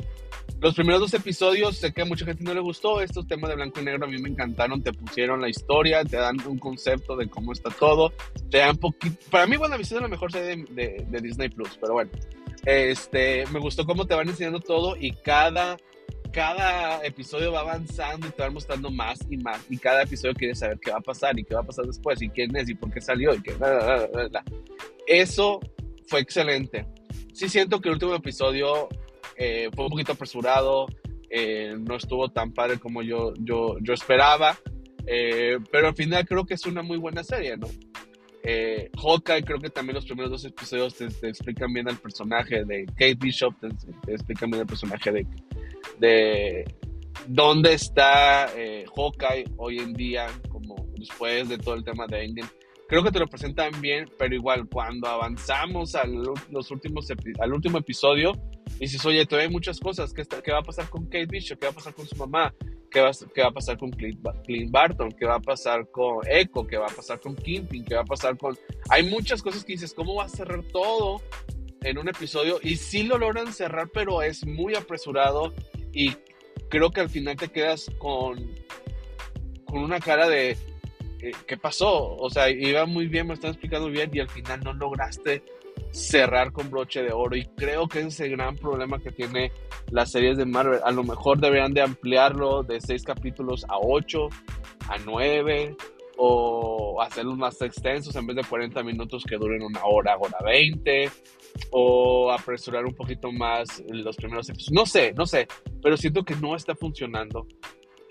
Los 0.61 0.75
primeros 0.75 1.01
dos 1.01 1.13
episodios, 1.13 1.77
sé 1.77 1.93
que 1.93 2.03
a 2.03 2.05
mucha 2.05 2.25
gente 2.25 2.43
no 2.43 2.53
le 2.53 2.59
gustó, 2.59 3.01
estos 3.01 3.27
temas 3.27 3.49
de 3.49 3.55
blanco 3.55 3.79
y 3.79 3.85
negro 3.85 4.05
a 4.05 4.09
mí 4.09 4.17
me 4.19 4.29
encantaron, 4.29 4.83
te 4.83 4.93
pusieron 4.93 5.41
la 5.41 5.49
historia, 5.49 6.03
te 6.03 6.17
dan 6.17 6.35
un 6.45 6.59
concepto 6.59 7.15
de 7.15 7.27
cómo 7.27 7.51
está 7.51 7.71
todo, 7.71 8.13
te 8.51 8.59
dan 8.59 8.77
poquito... 8.77 9.17
Para 9.31 9.47
mí 9.47 9.57
WandaVision 9.57 9.97
es 9.97 10.01
la 10.03 10.09
mejor 10.09 10.31
serie 10.31 10.63
de, 10.69 11.05
de 11.09 11.21
Disney 11.21 11.49
Plus, 11.49 11.77
pero 11.81 11.93
bueno, 11.93 12.11
este, 12.65 13.45
me 13.47 13.59
gustó 13.59 13.85
cómo 13.85 14.05
te 14.05 14.13
van 14.13 14.29
enseñando 14.29 14.59
todo 14.59 14.95
y 14.95 15.11
cada 15.13 15.77
cada 16.31 17.03
episodio 17.05 17.51
va 17.51 17.61
avanzando 17.61 18.27
y 18.27 18.31
te 18.31 18.44
va 18.44 18.49
mostrando 18.49 18.92
más 18.92 19.19
y 19.30 19.37
más. 19.37 19.65
Y 19.69 19.77
cada 19.77 20.04
episodio 20.04 20.33
quieres 20.33 20.59
saber 20.59 20.80
qué 20.80 20.92
va 20.92 20.97
a 20.97 21.01
pasar 21.01 21.37
y 21.37 21.44
qué 21.44 21.56
va 21.56 21.61
a 21.61 21.65
pasar 21.65 21.85
después 21.85 22.21
y 22.21 22.30
quién 22.30 22.56
es 22.56 22.69
y 22.69 22.75
por 22.75 22.92
qué 22.92 23.01
salió 23.01 23.33
y 23.33 23.42
qué. 23.42 23.56
Eso 25.07 25.59
fue 26.07 26.21
excelente. 26.21 26.85
Sí 27.33 27.49
siento 27.49 27.80
que 27.80 27.89
el 27.89 27.94
último 27.94 28.15
episodio 28.15 28.89
eh, 29.37 29.69
fue 29.75 29.85
un 29.85 29.92
poquito 29.92 30.13
apresurado, 30.13 30.87
eh, 31.30 31.75
no 31.80 31.95
estuvo 31.95 32.30
tan 32.30 32.54
padre 32.54 32.80
como 32.80 33.01
yo, 33.01 33.33
yo, 33.39 33.77
yo 33.81 33.94
esperaba, 33.94 34.57
eh, 35.07 35.57
pero 35.71 35.87
al 35.87 35.95
final 35.95 36.27
creo 36.27 36.45
que 36.45 36.56
es 36.56 36.65
una 36.65 36.81
muy 36.81 36.97
buena 36.97 37.23
serie, 37.23 37.56
¿no? 37.56 37.68
Eh, 38.44 38.89
Hawkeye, 38.97 39.44
creo 39.44 39.59
que 39.59 39.69
también 39.69 39.95
los 39.95 40.06
primeros 40.06 40.31
dos 40.31 40.45
episodios 40.45 40.95
te, 40.95 41.06
explican 41.27 41.73
bien 41.73 41.89
al 41.89 41.97
personaje 41.97 42.63
de 42.63 42.85
Kate 42.85 43.18
Bishop, 43.19 43.54
te, 43.59 43.69
te 44.06 44.13
explican 44.13 44.49
bien 44.49 44.61
el 44.61 44.68
personaje 44.68 45.11
de, 45.11 45.27
de 46.00 46.66
dónde 47.28 47.74
está 47.74 48.48
eh, 48.56 48.86
Hawkeye 48.95 49.45
hoy 49.57 49.80
en 49.80 49.94
día, 49.94 50.28
como 50.50 50.76
después 50.98 51.50
de 51.50 51.57
todo 51.57 51.76
el 51.76 51.83
tema 51.83 52.07
de 52.07 52.26
Endgame. 52.26 52.50
Creo 52.88 53.04
que 53.04 53.12
te 53.12 53.19
lo 53.19 53.28
presentan 53.28 53.80
bien, 53.81 54.09
pero 54.18 54.33
igual 54.33 54.68
cuando 54.68 55.07
avanzamos 55.07 55.94
al, 55.94 56.24
los 56.50 56.71
últimos 56.71 57.07
al 57.40 57.54
último 57.54 57.78
episodio, 57.78 58.31
dices, 58.80 59.06
oye, 59.06 59.26
todavía 59.28 59.48
hay 59.48 59.54
muchas 59.54 59.80
cosas. 59.80 60.12
¿Qué, 60.12 60.24
¿Qué, 60.44 60.52
va 60.52 60.59
a 60.59 60.64
pasar 60.64 60.90
con 60.90 61.06
Kate 61.06 61.28
Bishop? 61.28 61.59
¿Qué 61.59 61.68
va 61.68 61.71
a 61.71 61.76
pasar 61.76 61.94
con 61.94 62.07
su 62.07 62.16
mamá? 62.16 62.52
¿Qué 62.90 63.00
va, 63.00 63.12
qué 63.36 63.42
va 63.44 63.50
a 63.50 63.52
pasar 63.52 63.78
con 63.78 63.92
Clint, 63.92 64.71
Barton? 64.71 65.12
¿Qué 65.12 65.28
va 65.28 65.36
a 65.36 65.40
pasar 65.40 65.88
con 65.92 66.28
Echo? 66.28 66.66
¿Qué 66.66 66.78
va 66.78 66.88
a 66.88 66.95
pasar 66.95 67.19
con 67.19 67.36
Kingpin? 67.36 67.86
¿Qué 67.86 67.94
va 67.94 68.02
a 68.02 68.06
pasar 68.06 68.36
con...? 68.38 68.57
Hay 68.90 69.07
muchas 69.07 69.44
cosas 69.44 69.64
que 69.64 69.74
dices, 69.74 69.94
¿cómo 69.94 70.16
va 70.16 70.24
a 70.24 70.30
cerrar 70.30 70.64
todo 70.64 71.21
en 71.81 71.98
un 71.98 72.09
episodio? 72.09 72.59
Y 72.62 72.76
sí 72.76 73.04
lo 73.04 73.18
logran 73.18 73.54
cerrar, 73.54 73.90
pero 73.94 74.21
es 74.21 74.45
muy 74.45 74.76
apresurado 74.76 75.54
y 75.94 76.16
creo 76.69 76.92
que 76.92 77.02
al 77.02 77.09
final 77.09 77.36
te 77.36 77.50
quedas 77.50 77.90
con, 77.98 78.54
con 79.66 79.80
una 79.80 80.00
cara 80.00 80.28
de 80.28 80.57
eh, 81.21 81.31
¿qué 81.48 81.57
pasó? 81.57 82.16
O 82.16 82.30
sea, 82.30 82.50
iba 82.50 82.86
muy 82.86 83.07
bien, 83.07 83.28
me 83.28 83.33
están 83.33 83.52
explicando 83.52 83.90
bien 83.90 84.09
y 84.14 84.19
al 84.19 84.30
final 84.30 84.62
no 84.62 84.74
lograste 84.74 85.44
cerrar 85.92 86.52
con 86.52 86.69
broche 86.69 87.02
de 87.02 87.12
oro 87.12 87.36
y 87.36 87.45
creo 87.57 87.88
que 87.88 88.00
ese 88.00 88.07
es 88.07 88.19
el 88.21 88.31
gran 88.31 88.56
problema 88.56 89.00
que 89.00 89.12
tiene 89.12 89.52
las 89.92 90.12
series 90.12 90.38
de 90.38 90.45
Marvel. 90.45 90.80
A 90.83 90.92
lo 90.92 91.04
mejor 91.04 91.40
deberían 91.40 91.74
de 91.74 91.81
ampliarlo 91.81 92.64
de 92.64 92.80
seis 92.80 93.04
capítulos 93.04 93.66
a 93.68 93.78
ocho, 93.80 94.30
a 94.88 94.98
nueve 95.00 95.76
o 96.21 97.02
hacerlos 97.02 97.38
más 97.38 97.61
extensos 97.61 98.14
en 98.18 98.28
vez 98.28 98.35
de 98.35 98.44
40 98.44 98.83
minutos 98.83 99.23
que 99.23 99.38
duren 99.38 99.64
una 99.64 99.85
hora, 99.85 100.18
hora 100.18 100.38
20 100.44 101.09
o 101.71 102.30
apresurar 102.30 102.85
un 102.85 102.94
poquito 102.94 103.31
más 103.31 103.81
los 103.88 104.18
primeros 104.18 104.49
episodios. 104.49 104.73
No 104.73 104.85
sé, 104.85 105.14
no 105.14 105.26
sé, 105.26 105.47
pero 105.81 105.95
siento 105.95 106.26
que 106.26 106.35
no 106.35 106.56
está 106.56 106.76
funcionando. 106.76 107.47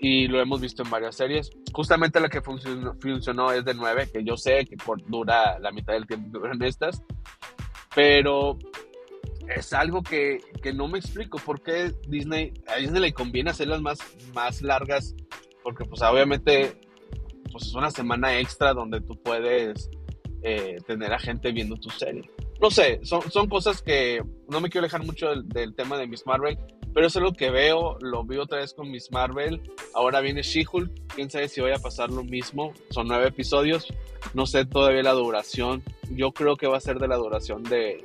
y 0.01 0.27
lo 0.27 0.39
hemos 0.39 0.61
visto 0.61 0.81
en 0.81 0.89
varias 0.89 1.17
series. 1.17 1.51
Justamente 1.73 2.19
la 2.19 2.29
que 2.29 2.41
funcionó, 2.41 3.51
es 3.51 3.65
de 3.65 3.73
9, 3.73 4.09
que 4.11 4.23
yo 4.23 4.37
sé 4.37 4.65
que 4.65 4.77
por, 4.77 5.05
dura 5.05 5.59
la 5.59 5.71
mitad 5.71 5.93
del 5.93 6.07
tiempo 6.07 6.43
en 6.47 6.63
estas, 6.63 7.03
pero 7.93 8.57
es 9.55 9.73
algo 9.73 10.01
que, 10.01 10.39
que, 10.63 10.73
no 10.73 10.87
me 10.87 10.99
explico 10.99 11.37
por 11.37 11.61
qué 11.61 11.91
Disney, 12.07 12.53
a 12.67 12.77
Disney 12.77 13.01
le 13.01 13.13
conviene 13.13 13.51
hacerlas 13.51 13.81
más, 13.81 13.99
más 14.33 14.61
largas, 14.61 15.15
porque 15.63 15.83
pues 15.83 16.01
obviamente 16.01 16.79
pues 17.51 17.65
es 17.65 17.73
una 17.73 17.91
semana 17.91 18.39
extra 18.39 18.73
donde 18.73 19.01
tú 19.01 19.21
puedes 19.21 19.89
eh, 20.41 20.77
tener 20.87 21.11
a 21.13 21.19
gente 21.19 21.51
viendo 21.51 21.75
tu 21.75 21.89
serie. 21.89 22.29
No 22.61 22.69
sé, 22.71 22.99
son, 23.03 23.29
son 23.31 23.47
cosas 23.47 23.81
que 23.81 24.21
no 24.47 24.59
me 24.59 24.69
quiero 24.69 24.83
alejar 24.83 25.05
mucho 25.05 25.33
del, 25.35 25.75
tema 25.75 25.97
de 25.97 26.07
Miss 26.07 26.25
Marvel, 26.25 26.57
pero 26.93 27.07
es 27.07 27.15
algo 27.15 27.31
que 27.33 27.49
veo, 27.49 27.97
lo 28.01 28.23
vi 28.23 28.37
otra 28.37 28.59
vez 28.59 28.73
con 28.73 28.91
Miss 28.91 29.11
Marvel, 29.11 29.61
ahora 29.93 30.19
viene 30.19 30.41
She-Hulk, 30.41 31.13
quién 31.15 31.29
sabe 31.29 31.47
si 31.47 31.61
voy 31.61 31.71
a 31.71 31.79
pasar 31.79 32.09
lo 32.09 32.23
mismo, 32.23 32.73
son 32.89 33.07
nueve 33.07 33.27
episodios, 33.27 33.87
no 34.33 34.45
sé 34.45 34.65
todavía 34.65 35.03
la 35.03 35.13
duración, 35.13 35.83
yo 36.09 36.31
creo 36.31 36.57
que 36.57 36.67
va 36.67 36.77
a 36.77 36.81
ser 36.81 36.99
de 36.99 37.07
la 37.07 37.15
duración 37.15 37.63
de, 37.63 38.03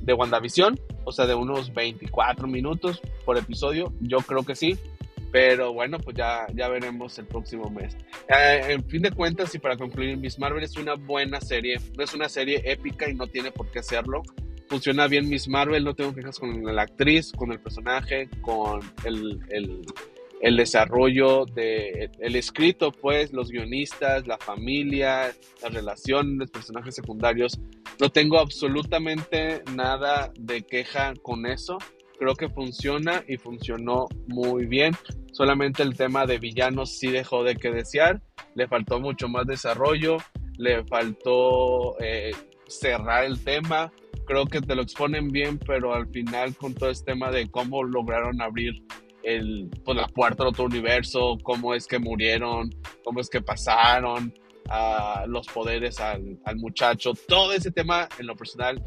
de 0.00 0.12
WandaVision, 0.12 0.80
o 1.04 1.12
sea, 1.12 1.26
de 1.26 1.34
unos 1.34 1.72
24 1.72 2.48
minutos 2.48 3.00
por 3.24 3.38
episodio, 3.38 3.92
yo 4.00 4.18
creo 4.18 4.44
que 4.44 4.56
sí, 4.56 4.78
pero 5.32 5.72
bueno, 5.72 5.98
pues 5.98 6.16
ya, 6.16 6.46
ya 6.54 6.68
veremos 6.68 7.18
el 7.18 7.26
próximo 7.26 7.70
mes. 7.70 7.96
Eh, 8.28 8.60
en 8.68 8.84
fin 8.88 9.02
de 9.02 9.10
cuentas, 9.10 9.54
y 9.54 9.58
para 9.58 9.76
concluir, 9.76 10.16
Miss 10.16 10.38
Marvel 10.38 10.64
es 10.64 10.76
una 10.76 10.94
buena 10.94 11.40
serie, 11.40 11.78
no 11.96 12.04
es 12.04 12.14
una 12.14 12.28
serie 12.28 12.62
épica 12.64 13.08
y 13.08 13.14
no 13.14 13.26
tiene 13.26 13.50
por 13.50 13.70
qué 13.70 13.82
serlo, 13.82 14.22
funciona 14.68 15.06
bien 15.06 15.28
Miss 15.28 15.48
Marvel, 15.48 15.84
no 15.84 15.94
tengo 15.94 16.14
quejas 16.14 16.38
con 16.38 16.62
la 16.64 16.82
actriz, 16.82 17.32
con 17.32 17.52
el 17.52 17.60
personaje, 17.60 18.28
con 18.42 18.80
el, 19.04 19.40
el, 19.50 19.82
el 20.40 20.56
desarrollo 20.56 21.46
de 21.46 22.10
el 22.18 22.36
escrito, 22.36 22.92
pues, 22.92 23.32
los 23.32 23.50
guionistas, 23.50 24.26
la 24.26 24.38
familia, 24.38 25.34
las 25.62 25.72
relaciones, 25.72 26.36
los 26.38 26.50
personajes 26.50 26.94
secundarios. 26.94 27.58
No 28.00 28.10
tengo 28.10 28.38
absolutamente 28.38 29.62
nada 29.74 30.32
de 30.38 30.62
queja 30.62 31.14
con 31.22 31.46
eso. 31.46 31.78
Creo 32.18 32.34
que 32.34 32.48
funciona 32.48 33.22
y 33.28 33.36
funcionó 33.36 34.06
muy 34.28 34.66
bien. 34.66 34.94
Solamente 35.32 35.82
el 35.82 35.96
tema 35.96 36.26
de 36.26 36.38
villanos 36.38 36.98
sí 36.98 37.08
dejó 37.08 37.44
de 37.44 37.56
que 37.56 37.70
desear. 37.70 38.22
Le 38.54 38.68
faltó 38.68 39.00
mucho 39.00 39.28
más 39.28 39.46
desarrollo. 39.46 40.16
Le 40.58 40.84
faltó 40.84 41.98
eh, 42.00 42.32
cerrar 42.66 43.24
el 43.24 43.42
tema 43.42 43.92
creo 44.26 44.46
que 44.46 44.60
te 44.60 44.74
lo 44.74 44.82
exponen 44.82 45.28
bien, 45.28 45.58
pero 45.58 45.94
al 45.94 46.08
final 46.08 46.54
con 46.56 46.74
todo 46.74 46.90
este 46.90 47.12
tema 47.12 47.30
de 47.30 47.48
cómo 47.50 47.82
lograron 47.82 48.42
abrir 48.42 48.82
el, 49.22 49.70
pues, 49.84 49.96
la 49.96 50.06
puerta 50.08 50.42
al 50.42 50.50
otro 50.50 50.64
universo, 50.64 51.38
cómo 51.42 51.74
es 51.74 51.86
que 51.86 51.98
murieron, 51.98 52.70
cómo 53.04 53.20
es 53.20 53.30
que 53.30 53.40
pasaron 53.40 54.34
los 55.28 55.46
poderes 55.46 56.00
al, 56.00 56.38
al 56.44 56.56
muchacho, 56.56 57.12
todo 57.28 57.52
ese 57.52 57.70
tema 57.70 58.08
en 58.18 58.26
lo 58.26 58.34
personal 58.34 58.82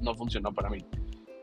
no 0.00 0.14
funcionó 0.14 0.54
para 0.54 0.70
mí. 0.70 0.78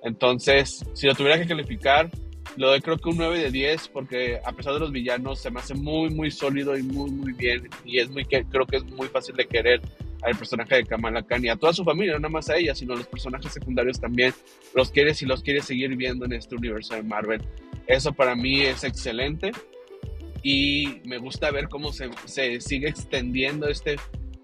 Entonces, 0.06 0.86
si 0.94 1.08
lo 1.08 1.16
tuviera 1.16 1.38
que 1.38 1.48
calificar, 1.48 2.10
le 2.56 2.66
doy 2.66 2.80
creo 2.80 2.98
que 2.98 3.10
un 3.10 3.18
9 3.18 3.40
de 3.40 3.52
10 3.52 3.90
porque 3.90 4.40
a 4.46 4.52
pesar 4.54 4.74
de 4.76 4.80
los 4.80 4.92
villanos 4.92 5.42
se 5.42 5.52
me 5.52 5.60
hace 5.60 5.74
muy 5.74 6.10
muy 6.10 6.32
sólido 6.32 6.78
y 6.78 6.84
muy 6.84 7.10
muy 7.12 7.34
bien 7.34 7.68
y 7.84 8.00
es 8.00 8.10
muy 8.10 8.24
creo 8.24 8.66
que 8.66 8.78
es 8.78 8.86
muy 8.86 9.08
fácil 9.08 9.36
de 9.36 9.46
querer 9.46 9.82
al 10.22 10.36
personaje 10.36 10.76
de 10.76 10.86
Kamala 10.86 11.24
Khan 11.24 11.44
y 11.44 11.50
a 11.50 11.56
toda 11.56 11.74
su 11.74 11.84
familia, 11.84 12.14
no 12.14 12.20
nada 12.20 12.32
más 12.32 12.50
a 12.50 12.58
ella, 12.58 12.74
sino 12.74 12.94
a 12.94 12.98
los 12.98 13.08
personajes 13.08 13.52
secundarios 13.52 14.00
también. 14.00 14.34
Los 14.74 14.90
quieres 14.90 15.22
y 15.22 15.26
los 15.26 15.44
quieres 15.44 15.66
seguir 15.66 15.96
viendo 15.96 16.26
en 16.26 16.34
este 16.34 16.56
universo 16.56 16.96
de 16.96 17.04
Marvel. 17.04 17.42
Eso 17.86 18.14
para 18.14 18.36
mí 18.36 18.62
es 18.62 18.84
excelente 18.84 19.52
y 20.42 21.02
me 21.06 21.18
gusta 21.18 21.52
ver 21.52 21.68
cómo 21.70 21.92
se, 21.92 22.10
se 22.26 22.60
sigue 22.62 22.88
extendiendo 22.88 23.68
este 23.68 23.98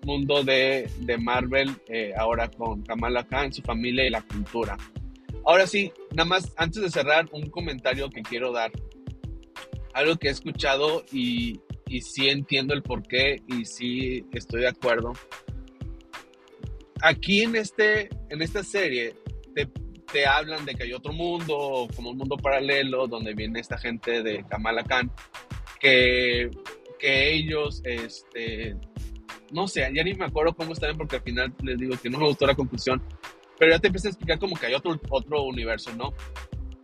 mundo 0.04 0.44
de, 0.44 0.90
de 1.00 1.18
Marvel 1.18 1.72
eh, 1.88 2.14
ahora 2.18 2.50
con 2.50 2.84
Kamala 2.84 3.24
Khan, 3.24 3.54
su 3.54 3.62
familia 3.62 4.06
y 4.06 4.10
la 4.10 4.22
cultura. 4.22 4.78
Ahora 5.52 5.68
sí, 5.68 5.92
nada 6.12 6.30
más 6.30 6.54
antes 6.56 6.82
de 6.82 6.90
cerrar, 6.90 7.28
un 7.34 7.50
comentario 7.50 8.10
que 8.10 8.22
quiero 8.22 8.54
dar. 8.54 8.72
Algo 9.94 10.16
que 10.16 10.30
he 10.30 10.32
escuchado 10.32 11.04
y, 11.12 11.60
y 11.88 12.02
sí 12.02 12.30
entiendo 12.30 12.74
el 12.74 12.82
por 12.82 13.04
qué 13.04 13.42
y 13.48 13.66
sí 13.66 14.26
estoy 14.32 14.62
de 14.62 14.70
acuerdo 14.70 15.12
aquí 17.02 17.42
en, 17.42 17.56
este, 17.56 18.10
en 18.30 18.42
esta 18.42 18.64
serie 18.64 19.16
te, 19.54 19.68
te, 20.12 20.26
hablan 20.26 20.66
de 20.66 20.76
que 20.76 20.84
hay 20.84 20.94
otro 20.94 21.12
mundo, 21.12 21.88
como 21.96 22.12
un 22.12 22.18
mundo 22.18 22.38
paralelo, 22.38 23.08
donde 23.08 23.34
viene 23.34 23.60
esta 23.60 23.78
gente 23.78 24.24
de 24.24 24.46
Kamala 24.48 24.84
Khan, 24.84 25.12
que, 25.80 26.50
que 27.00 27.34
ellos, 27.34 27.82
este, 27.84 28.78
no 29.52 29.68
sé, 29.68 29.82
ya 29.94 30.04
ni 30.04 30.14
me 30.14 30.26
acuerdo 30.26 30.54
cómo 30.54 30.74
están, 30.74 30.98
porque 30.98 31.18
al 31.18 31.24
final 31.24 31.54
les 31.64 31.78
digo 31.78 31.98
que 32.02 32.10
no 32.10 32.20
me 32.20 32.28
gustó 32.28 32.46
la 32.46 32.56
conclusión, 32.56 33.02
pero 33.62 33.74
ya 33.74 33.80
te 33.80 33.90
empieza 33.90 34.08
a 34.08 34.10
explicar 34.10 34.40
como 34.40 34.56
que 34.56 34.66
hay 34.66 34.74
otro, 34.74 35.00
otro 35.12 35.44
universo, 35.44 35.94
¿no? 35.96 36.16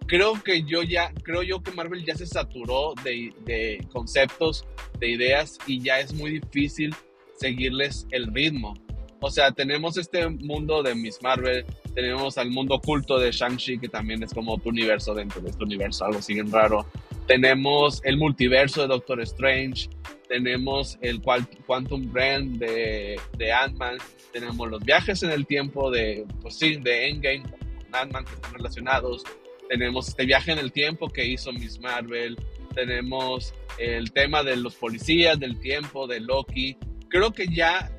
Creo 0.05 0.35
que 0.43 0.61
yo 0.61 0.83
ya, 0.83 1.11
creo 1.23 1.41
yo 1.41 1.63
que 1.63 1.71
Marvel 1.71 2.05
ya 2.05 2.13
se 2.13 2.27
saturó 2.27 2.93
de, 3.03 3.33
de 3.45 3.83
conceptos, 3.91 4.63
de 4.99 5.09
ideas, 5.09 5.57
y 5.65 5.81
ya 5.81 5.99
es 5.99 6.13
muy 6.13 6.39
difícil 6.39 6.93
seguirles 7.35 8.05
el 8.11 8.31
ritmo. 8.31 8.75
O 9.21 9.31
sea, 9.31 9.51
tenemos 9.51 9.97
este 9.97 10.29
mundo 10.29 10.83
de 10.83 10.93
Miss 10.93 11.17
Marvel, 11.23 11.65
tenemos 11.95 12.37
al 12.37 12.51
mundo 12.51 12.75
oculto 12.75 13.17
de 13.17 13.31
Shang-Chi, 13.31 13.79
que 13.79 13.89
también 13.89 14.21
es 14.21 14.31
como 14.31 14.53
otro 14.53 14.69
universo 14.69 15.15
dentro 15.15 15.41
de 15.41 15.49
este 15.49 15.63
universo, 15.63 16.05
algo 16.05 16.19
así 16.19 16.35
bien 16.35 16.51
raro. 16.51 16.85
Tenemos 17.25 18.01
el 18.03 18.17
multiverso 18.17 18.83
de 18.83 18.89
Doctor 18.89 19.19
Strange, 19.21 19.89
tenemos 20.27 20.97
el 21.01 21.21
Quantum 21.21 22.13
Realm 22.13 22.57
de, 22.57 23.19
de 23.37 23.51
Ant-Man, 23.51 23.97
tenemos 24.33 24.69
los 24.69 24.83
viajes 24.83 25.23
en 25.23 25.31
el 25.31 25.45
tiempo 25.45 25.89
de, 25.91 26.25
pues 26.41 26.55
sí, 26.55 26.77
de 26.77 27.09
Endgame, 27.09 27.43
Ant-Man 27.91 28.25
que 28.25 28.33
están 28.33 28.53
relacionados, 28.53 29.23
tenemos 29.69 30.07
este 30.07 30.25
viaje 30.25 30.51
en 30.51 30.59
el 30.59 30.71
tiempo 30.71 31.09
que 31.09 31.25
hizo 31.25 31.51
Miss 31.51 31.79
Marvel, 31.79 32.37
tenemos 32.73 33.53
el 33.79 34.11
tema 34.11 34.43
de 34.43 34.55
los 34.55 34.75
policías 34.75 35.39
del 35.39 35.59
tiempo, 35.59 36.07
de 36.07 36.19
Loki. 36.19 36.77
Creo 37.09 37.33
que 37.33 37.47
ya 37.47 37.91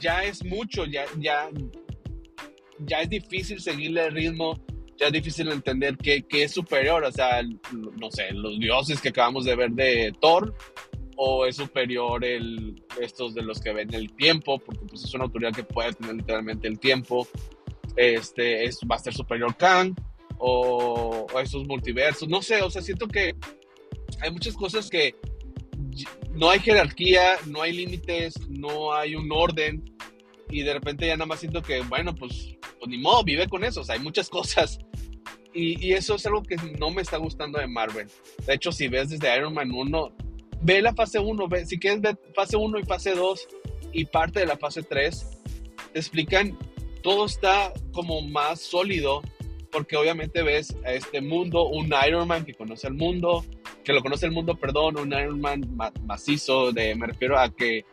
ya 0.00 0.24
es 0.24 0.44
mucho, 0.44 0.84
ya, 0.84 1.04
ya, 1.18 1.48
ya 2.78 3.00
es 3.00 3.10
difícil 3.10 3.60
seguirle 3.60 4.06
el 4.06 4.12
ritmo, 4.12 4.60
ya 4.96 5.06
es 5.06 5.12
difícil 5.12 5.48
entender 5.50 5.96
qué, 5.96 6.22
qué 6.22 6.44
es 6.44 6.52
superior, 6.52 7.04
o 7.04 7.12
sea, 7.12 7.42
no 7.72 8.10
sé, 8.10 8.32
los 8.32 8.58
dioses 8.58 9.00
que 9.00 9.10
acabamos 9.10 9.44
de 9.44 9.56
ver 9.56 9.70
de 9.70 10.12
Thor, 10.20 10.54
o 11.16 11.46
es 11.46 11.56
superior 11.56 12.24
el, 12.24 12.82
estos 13.00 13.34
de 13.34 13.42
los 13.42 13.60
que 13.60 13.72
ven 13.72 13.92
el 13.94 14.12
tiempo, 14.14 14.58
porque 14.58 14.84
pues 14.86 15.04
es 15.04 15.14
una 15.14 15.24
autoridad 15.24 15.52
que 15.52 15.64
puede 15.64 15.92
tener 15.94 16.16
literalmente 16.16 16.68
el 16.68 16.78
tiempo, 16.78 17.26
este, 17.96 18.64
es, 18.64 18.80
va 18.90 18.96
a 18.96 19.00
ser 19.00 19.14
superior 19.14 19.56
Kang, 19.56 19.94
o, 20.38 21.26
o 21.32 21.40
esos 21.40 21.66
multiversos, 21.66 22.28
no 22.28 22.42
sé, 22.42 22.60
o 22.62 22.70
sea, 22.70 22.82
siento 22.82 23.08
que 23.08 23.34
hay 24.20 24.30
muchas 24.30 24.54
cosas 24.54 24.90
que 24.90 25.14
no 26.34 26.50
hay 26.50 26.60
jerarquía, 26.60 27.36
no 27.46 27.62
hay 27.62 27.72
límites, 27.72 28.34
no 28.48 28.92
hay 28.92 29.14
un 29.14 29.30
orden 29.32 29.82
y 30.50 30.62
de 30.62 30.74
repente 30.74 31.06
ya 31.06 31.16
nada 31.16 31.26
más 31.26 31.40
siento 31.40 31.62
que, 31.62 31.80
bueno, 31.82 32.14
pues, 32.14 32.56
pues 32.78 32.88
ni 32.88 32.98
modo, 32.98 33.24
vive 33.24 33.48
con 33.48 33.64
eso, 33.64 33.80
o 33.80 33.84
sea, 33.84 33.94
hay 33.94 34.00
muchas 34.00 34.28
cosas. 34.30 34.78
Y, 35.52 35.94
eso 35.94 36.16
es 36.16 36.26
algo 36.26 36.42
que 36.42 36.56
no 36.78 36.90
me 36.90 37.00
está 37.00 37.16
gustando 37.16 37.58
de 37.58 37.66
Marvel. 37.66 38.08
De 38.46 38.54
hecho, 38.54 38.70
si 38.72 38.88
ves 38.88 39.08
desde 39.08 39.34
Iron 39.34 39.54
Man 39.54 39.70
1, 39.70 40.16
ve 40.62 40.82
la 40.82 40.94
fase 40.94 41.18
1, 41.18 41.48
ve, 41.48 41.66
si 41.66 41.78
quieres 41.78 42.00
ver 42.00 42.18
fase 42.34 42.56
1 42.56 42.78
y 42.78 42.84
fase 42.84 43.14
2 43.14 43.48
y 43.92 44.04
parte 44.04 44.40
de 44.40 44.46
la 44.46 44.56
fase 44.56 44.82
3, 44.82 45.26
te 45.92 45.98
explican, 45.98 46.58
todo 47.02 47.26
está 47.26 47.72
como 47.92 48.20
más 48.22 48.60
sólido, 48.60 49.22
porque 49.70 49.96
obviamente 49.96 50.42
ves 50.42 50.76
a 50.84 50.92
este 50.92 51.20
mundo, 51.20 51.68
un 51.68 51.92
Iron 52.06 52.26
Man 52.26 52.44
que 52.44 52.54
conoce 52.54 52.88
el 52.88 52.94
mundo, 52.94 53.44
que 53.84 53.92
lo 53.92 54.02
conoce 54.02 54.26
el 54.26 54.32
mundo, 54.32 54.56
perdón, 54.56 54.98
un 54.98 55.12
Iron 55.12 55.40
Man 55.40 55.76
macizo, 56.04 56.72
de, 56.72 56.94
me 56.94 57.06
refiero 57.06 57.38
a 57.38 57.50
que 57.50 57.84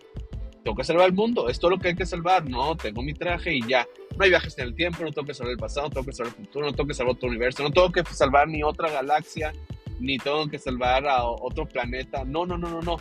tengo 0.64 0.78
que 0.78 0.84
salvar 0.84 1.08
el 1.08 1.14
mundo, 1.14 1.50
es 1.50 1.60
todo 1.60 1.72
lo 1.72 1.80
que 1.80 1.90
hay 1.90 1.96
que 1.96 2.06
salvar, 2.06 2.50
no, 2.50 2.76
tengo 2.76 3.02
mi 3.02 3.14
traje 3.14 3.54
y 3.54 3.68
ya. 3.68 3.86
No 4.18 4.24
hay 4.24 4.30
viajes 4.30 4.58
en 4.58 4.66
el 4.66 4.76
tiempo, 4.76 5.04
no 5.04 5.12
tengo 5.12 5.28
que 5.28 5.34
salvar 5.34 5.52
el 5.52 5.58
pasado, 5.58 5.88
no 5.88 5.94
tengo 5.94 6.06
que 6.06 6.14
salvar 6.14 6.34
el 6.38 6.46
futuro, 6.46 6.66
no 6.68 6.74
tengo 6.74 6.88
que 6.88 6.94
salvar 6.94 7.16
otro 7.16 7.30
universo, 7.30 7.64
no 7.64 7.72
tengo 7.72 7.92
que 7.92 8.04
salvar 8.06 8.48
ni 8.48 8.64
otra 8.64 8.90
galaxia, 8.90 9.54
ni 10.00 10.18
tengo 10.18 10.48
que 10.48 10.60
salvar 10.60 11.08
a 11.08 11.24
otro 11.26 11.66
planeta, 11.66 12.24
no, 12.26 12.46
no, 12.46 12.58
no, 12.58 12.70
no, 12.70 12.82
no. 12.82 12.98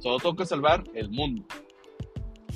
Solo 0.00 0.18
tengo 0.18 0.36
que 0.36 0.46
salvar 0.46 0.84
el 0.94 1.10
mundo. 1.10 1.44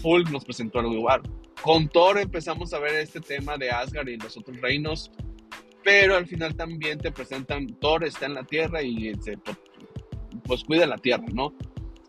Hulk 0.03 0.31
nos 0.31 0.45
presentó 0.45 0.81
algo 0.81 0.95
igual. 0.95 1.23
Con 1.61 1.89
Thor 1.89 2.19
empezamos 2.19 2.73
a 2.73 2.79
ver 2.79 2.95
este 2.97 3.21
tema 3.21 3.57
de 3.57 3.71
Asgard 3.71 4.09
y 4.09 4.17
los 4.17 4.37
otros 4.37 4.61
reinos 4.61 5.11
pero 5.83 6.17
al 6.17 6.27
final 6.27 6.55
también 6.55 6.99
te 6.99 7.13
presentan, 7.13 7.67
Thor 7.81 8.05
está 8.05 8.27
en 8.27 8.35
la 8.35 8.45
Tierra 8.45 8.83
y 8.83 9.15
se, 9.21 9.39
pues 10.45 10.65
cuida 10.65 10.87
la 10.87 10.99
Tierra, 10.99 11.25
¿no? 11.33 11.55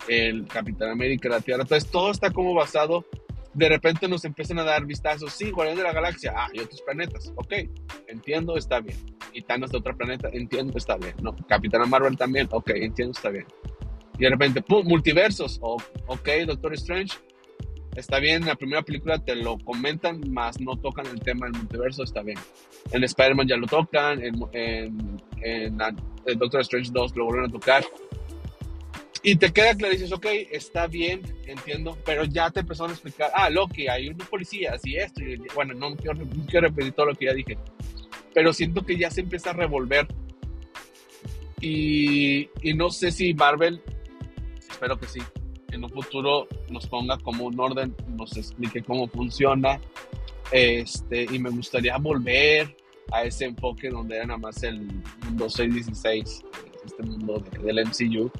El 0.07 0.47
Capitán 0.47 0.91
América, 0.91 1.29
la 1.29 1.41
Tierra, 1.41 1.63
entonces 1.63 1.89
todo 1.89 2.11
está 2.11 2.31
como 2.31 2.53
basado, 2.53 3.05
de 3.53 3.69
repente 3.69 4.07
nos 4.07 4.25
empiezan 4.25 4.59
a 4.59 4.63
dar 4.63 4.85
vistazos, 4.85 5.33
sí, 5.33 5.51
Guardián 5.51 5.77
de 5.77 5.83
la 5.83 5.93
Galaxia, 5.93 6.33
ah, 6.35 6.49
y 6.53 6.59
otros 6.59 6.81
planetas, 6.81 7.31
ok, 7.35 7.53
entiendo, 8.07 8.57
está 8.57 8.79
bien, 8.79 8.97
y 9.33 9.41
de 9.41 9.77
otro 9.77 9.95
planeta, 9.95 10.29
entiendo, 10.31 10.77
está 10.77 10.97
bien, 10.97 11.15
¿no? 11.21 11.35
Capitán 11.47 11.89
Marvel 11.89 12.17
también, 12.17 12.47
ok, 12.51 12.69
entiendo, 12.75 13.11
está 13.11 13.29
bien. 13.29 13.45
Y 14.17 14.23
de 14.23 14.29
repente, 14.29 14.61
¡pum! 14.61 14.85
Multiversos. 14.85 15.59
ok, 15.61 16.29
Doctor 16.45 16.73
Strange. 16.73 17.17
Está 17.95 18.19
bien, 18.19 18.41
en 18.41 18.47
la 18.47 18.55
primera 18.55 18.81
película 18.81 19.19
te 19.19 19.35
lo 19.35 19.59
comentan, 19.59 20.19
más 20.31 20.59
no 20.59 20.75
tocan 20.77 21.05
el 21.07 21.19
tema 21.19 21.45
del 21.45 21.57
multiverso, 21.57 22.03
está 22.03 22.23
bien. 22.23 22.39
En 22.91 23.03
Spider-Man 23.03 23.47
ya 23.47 23.55
lo 23.55 23.67
tocan, 23.67 24.23
en, 24.23 24.33
en, 24.51 25.19
en, 25.43 25.77
Doctor 26.37 26.61
Strange 26.61 26.89
2 26.91 27.15
lo 27.15 27.25
vuelven 27.25 27.45
a 27.45 27.51
tocar. 27.51 27.83
Y 29.21 29.35
te 29.35 29.53
queda 29.53 29.75
claro, 29.75 29.93
dices, 29.93 30.11
ok, 30.11 30.25
está 30.51 30.87
bien, 30.87 31.21
entiendo, 31.45 31.95
pero 32.03 32.25
ya 32.25 32.49
te 32.49 32.61
empezaron 32.61 32.91
a 32.91 32.93
explicar, 32.93 33.31
ah, 33.33 33.49
Loki, 33.49 33.87
hay 33.87 34.09
unos 34.09 34.27
policías 34.27 34.81
y 34.85 34.97
esto, 34.97 35.21
y 35.21 35.37
bueno, 35.53 35.73
no 35.75 35.95
quiero, 35.95 36.15
no 36.15 36.45
quiero 36.45 36.67
repetir 36.67 36.93
todo 36.93 37.05
lo 37.05 37.15
que 37.15 37.25
ya 37.25 37.33
dije, 37.33 37.57
pero 38.33 38.53
siento 38.53 38.85
que 38.85 38.97
ya 38.97 39.09
se 39.09 39.21
empieza 39.21 39.51
a 39.51 39.53
revolver. 39.53 40.07
Y, 41.61 42.49
y 42.61 42.73
no 42.73 42.89
sé 42.89 43.11
si 43.11 43.33
Marvel, 43.33 43.81
espero 44.57 44.99
que 44.99 45.07
sí, 45.07 45.21
en 45.71 45.83
un 45.83 45.89
futuro 45.89 46.47
nos 46.69 46.87
ponga 46.87 47.17
como 47.17 47.45
un 47.45 47.59
orden, 47.59 47.95
nos 48.09 48.35
explique 48.37 48.83
cómo 48.83 49.07
funciona. 49.07 49.79
Este, 50.51 51.23
y 51.23 51.39
me 51.39 51.49
gustaría 51.49 51.97
volver 51.97 52.75
a 53.11 53.23
ese 53.23 53.45
enfoque 53.45 53.89
donde 53.89 54.17
era 54.17 54.25
nada 54.25 54.39
más 54.39 54.61
el 54.63 54.81
mundo 55.25 55.49
616, 55.49 56.41
este 56.85 57.03
mundo 57.03 57.43
del 57.61 57.85
MCU. 57.85 58.31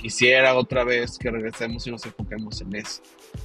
Quisiera 0.00 0.54
otra 0.54 0.84
vez 0.84 1.18
que 1.18 1.30
regresemos 1.30 1.86
y 1.86 1.90
nos 1.90 2.06
enfoquemos 2.06 2.60
en 2.60 2.76
eso. 2.76 3.02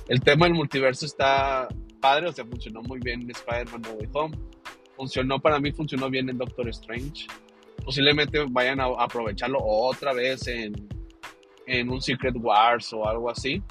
El 0.08 0.22
tema 0.22 0.46
del 0.46 0.54
multiverso 0.54 1.06
está 1.06 1.68
padre, 2.00 2.28
o 2.28 2.32
sea, 2.32 2.46
funcionó 2.46 2.84
muy 2.84 3.00
bien 3.00 3.22
en 3.22 3.32
Spider-Man 3.32 3.82
No 3.82 3.92
Way 3.94 4.10
Home. 4.14 4.38
Funcionó 5.04 5.40
para 5.40 5.60
mí, 5.60 5.72
funcionó 5.74 6.10
bien 6.10 6.30
en 6.30 6.38
Doctor 6.38 6.70
Strange. 6.70 7.28
Posiblemente 7.84 8.40
vayan 8.50 8.80
a 8.80 8.86
aprovecharlo 8.86 9.60
otra 9.62 10.14
vez 10.14 10.48
en 10.48 10.74
en 11.68 11.90
un 11.90 12.02
Secret 12.02 12.36
Wars 12.38 12.94
o 12.94 13.08
algo 13.08 13.30
así. 13.30 13.62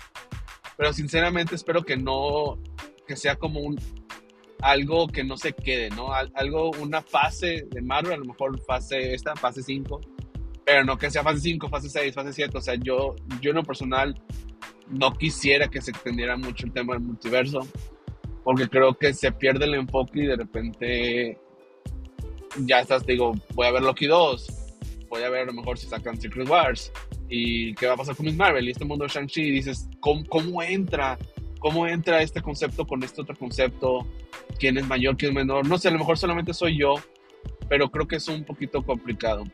Pero 0.77 0.93
sinceramente 0.93 1.55
espero 1.55 1.83
que 1.83 1.97
no, 1.97 2.59
que 3.07 3.17
sea 3.17 3.37
como 3.37 3.61
un 3.61 3.79
algo 4.61 5.09
que 5.09 5.25
no 5.25 5.37
se 5.37 5.53
quede, 5.53 5.91
¿no? 5.91 6.13
Algo, 6.13 6.71
una 6.81 7.03
fase 7.03 7.67
de 7.69 7.83
Marvel, 7.83 8.13
a 8.13 8.17
lo 8.19 8.27
mejor 8.27 8.61
fase 8.63 9.13
esta, 9.13 9.35
fase 9.35 9.63
5, 9.63 10.01
pero 10.65 10.85
no 10.85 10.97
que 10.97 11.11
sea 11.11 11.25
fase 11.25 11.41
5, 11.41 11.69
fase 11.69 11.89
6, 11.89 12.15
fase 12.15 12.33
7. 12.33 12.59
O 12.59 12.61
sea, 12.61 12.75
yo, 12.77 13.17
yo 13.41 13.51
en 13.51 13.57
lo 13.57 13.65
personal 13.65 14.21
no 14.89 15.13
quisiera 15.15 15.69
que 15.69 15.81
se 15.81 15.91
extendiera 15.91 16.37
mucho 16.37 16.67
el 16.67 16.73
tema 16.73 16.95
del 16.95 17.03
multiverso, 17.03 17.61
porque 18.45 18.69
creo 18.69 18.95
que 18.95 19.15
se 19.15 19.33
pierde 19.33 19.65
el 19.65 19.75
enfoque 19.75 20.21
y 20.21 20.27
de 20.27 20.37
repente 20.37 21.39
ya 22.59 22.81
estás, 22.81 23.07
digo, 23.07 23.35
voy 23.55 23.67
a 23.67 23.73
ver 23.73 23.83
Loki 23.83 24.07
2, 24.07 24.47
voy 25.09 25.23
a 25.23 25.31
ver 25.31 25.43
a 25.43 25.47
lo 25.47 25.53
mejor 25.53 25.79
si 25.79 25.87
sacan 25.87 26.21
Secret 26.21 26.49
Wars, 26.49 26.93
y 27.29 27.75
qué 27.75 27.87
va 27.87 27.95
a 27.95 27.97
pasar 27.97 28.15
con 28.15 28.27
Miss 28.27 28.37
Marvel 28.37 28.69
y 28.69 28.73
este 28.73 28.85
mundo 28.85 29.05
de 29.05 29.11
Shang-Chi, 29.11 29.51
dices, 29.51 29.89
¿cómo, 30.01 30.25
¿cómo, 30.29 30.63
entra? 30.63 31.19
¿Cómo 31.61 31.87
entra 31.87 32.23
este 32.23 32.43
concepto 32.43 32.87
con 32.87 33.03
este 33.03 33.23
otro 33.23 33.37
concepto? 33.37 34.07
¿Quién 34.59 34.77
es 34.77 34.87
mayor, 34.87 35.17
quién 35.17 35.31
es 35.31 35.37
menor? 35.37 35.67
No 35.67 35.79
sé, 35.79 35.89
a 35.89 35.93
lo 35.93 35.99
mejor 35.99 36.19
solamente 36.19 36.53
soy 36.53 36.79
yo, 36.79 36.97
pero 37.69 37.91
creo 37.91 38.07
que 38.07 38.17
es 38.17 38.29
un 38.29 38.45
poquito 38.45 38.83
complicado. 38.83 39.45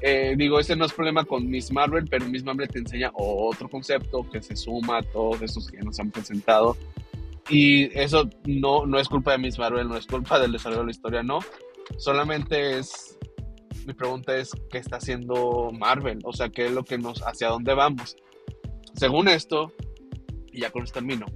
Eh, 0.00 0.34
digo, 0.36 0.58
ese 0.58 0.74
no 0.74 0.86
es 0.86 0.92
problema 0.92 1.24
con 1.24 1.48
Miss 1.48 1.70
Marvel, 1.70 2.06
pero 2.10 2.26
Miss 2.26 2.42
Marvel 2.42 2.68
te 2.68 2.78
enseña 2.78 3.12
otro 3.14 3.68
concepto 3.68 4.28
que 4.28 4.42
se 4.42 4.56
suma 4.56 4.98
a 4.98 5.02
todos 5.02 5.42
esos 5.42 5.68
que 5.68 5.78
nos 5.78 6.00
han 6.00 6.10
presentado. 6.10 6.76
Y 7.50 7.98
eso 7.98 8.28
no, 8.46 8.86
no 8.86 8.98
es 8.98 9.08
culpa 9.08 9.32
de 9.32 9.38
Miss 9.38 9.58
Marvel, 9.58 9.88
no 9.88 9.96
es 9.96 10.06
culpa 10.06 10.38
del 10.38 10.52
desarrollo 10.52 10.80
de 10.80 10.86
la 10.86 10.92
historia, 10.92 11.22
no. 11.22 11.40
Solamente 11.98 12.78
es 12.78 13.18
mi 13.86 13.94
pregunta 13.94 14.36
es, 14.36 14.52
¿qué 14.70 14.78
está 14.78 14.96
haciendo 14.96 15.70
Marvel? 15.72 16.20
O 16.24 16.32
sea, 16.32 16.48
¿qué 16.48 16.66
es 16.66 16.72
lo 16.72 16.84
que 16.84 16.98
nos, 16.98 17.26
hacia 17.26 17.48
dónde 17.48 17.74
vamos? 17.74 18.16
Según 18.94 19.28
esto, 19.28 19.72
y 20.52 20.60
ya 20.60 20.70
con 20.70 20.82
esto 20.82 20.94
termino, 20.94 21.26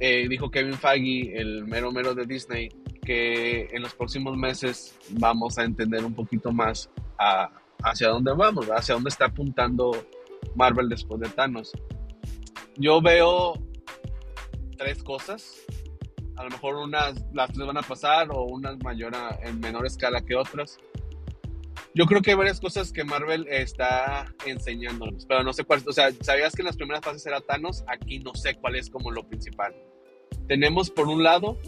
eh, 0.00 0.26
dijo 0.28 0.50
Kevin 0.50 0.74
Feige, 0.74 1.38
el 1.38 1.64
mero 1.64 1.92
mero 1.92 2.14
de 2.14 2.24
Disney, 2.24 2.68
que 3.04 3.68
en 3.72 3.82
los 3.82 3.94
próximos 3.94 4.36
meses 4.36 4.96
vamos 5.10 5.58
a 5.58 5.64
entender 5.64 6.04
un 6.04 6.14
poquito 6.14 6.52
más 6.52 6.90
hacia 7.82 8.08
dónde 8.08 8.32
vamos, 8.34 8.66
hacia 8.66 8.94
dónde 8.94 9.10
está 9.10 9.26
apuntando 9.26 9.92
Marvel 10.54 10.88
después 10.88 11.20
de 11.20 11.28
Thanos. 11.28 11.72
Yo 12.76 13.00
veo 13.00 13.54
tres 14.78 15.02
cosas. 15.02 15.56
A 16.36 16.44
lo 16.44 16.50
mejor 16.50 16.76
unas 16.76 17.22
las 17.34 17.52
tres 17.52 17.66
van 17.66 17.76
a 17.76 17.82
pasar 17.82 18.28
o 18.30 18.44
unas 18.44 18.78
mayor 18.78 19.12
en 19.42 19.60
menor 19.60 19.86
escala 19.86 20.20
que 20.22 20.36
otras. 20.36 20.78
Yo 21.94 22.06
creo 22.06 22.22
que 22.22 22.30
hay 22.30 22.36
varias 22.36 22.60
cosas 22.60 22.92
que 22.92 23.02
Marvel 23.02 23.46
está 23.48 24.32
enseñándonos, 24.46 25.26
pero 25.26 25.42
no 25.42 25.52
sé 25.52 25.64
cuál. 25.64 25.82
O 25.86 25.92
sea, 25.92 26.12
¿sabías 26.20 26.54
que 26.54 26.62
en 26.62 26.66
las 26.66 26.76
primeras 26.76 27.04
fases 27.04 27.26
era 27.26 27.40
Thanos? 27.40 27.82
Aquí 27.88 28.20
no 28.20 28.34
sé 28.34 28.54
cuál 28.54 28.76
es 28.76 28.88
como 28.88 29.10
lo 29.10 29.26
principal. 29.26 29.74
Tenemos, 30.46 30.90
por 30.90 31.08
un 31.08 31.22
lado, 31.22 31.58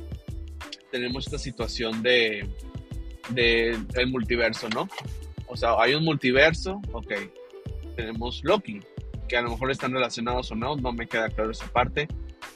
tenemos 0.93 1.27
esta 1.27 1.39
situación 1.39 2.03
de, 2.03 2.49
de 3.31 3.77
el 3.95 4.07
multiverso, 4.11 4.69
¿no? 4.69 4.89
O 5.49 5.57
sea, 5.57 5.75
hay 5.81 5.95
un 5.95 6.05
multiverso, 6.05 6.81
ok. 6.93 7.13
Tenemos 7.97 8.41
Loki, 8.45 8.81
que 9.29 9.37
a 9.37 9.43
lo 9.43 9.51
mejor 9.51 9.71
están 9.71 9.93
relacionados 9.93 10.51
o 10.53 10.55
no, 10.55 10.77
no 10.77 10.93
me 10.93 11.09
queda 11.09 11.29
claro 11.29 11.51
esa 11.51 11.67
parte. 11.73 12.07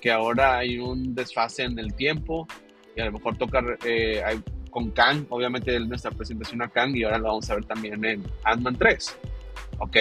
Que 0.04 0.12
ahora 0.12 0.58
hay 0.58 0.78
un 0.78 1.14
desfase 1.14 1.62
en 1.62 1.78
el 1.78 1.94
tiempo 1.94 2.46
y 2.94 3.00
a 3.00 3.06
lo 3.06 3.12
mejor 3.12 3.38
toca, 3.38 3.64
eh, 3.86 4.22
con 4.68 4.90
Kang, 4.90 5.24
obviamente 5.30 5.80
nuestra 5.80 6.10
presentación 6.10 6.60
a 6.60 6.68
Kang 6.68 6.94
y 6.94 7.04
ahora 7.04 7.16
lo 7.16 7.28
vamos 7.28 7.48
a 7.48 7.54
ver 7.54 7.64
también 7.64 8.04
en 8.04 8.22
Ant-Man 8.44 8.76
3. 8.76 9.18
Ok. 9.78 9.96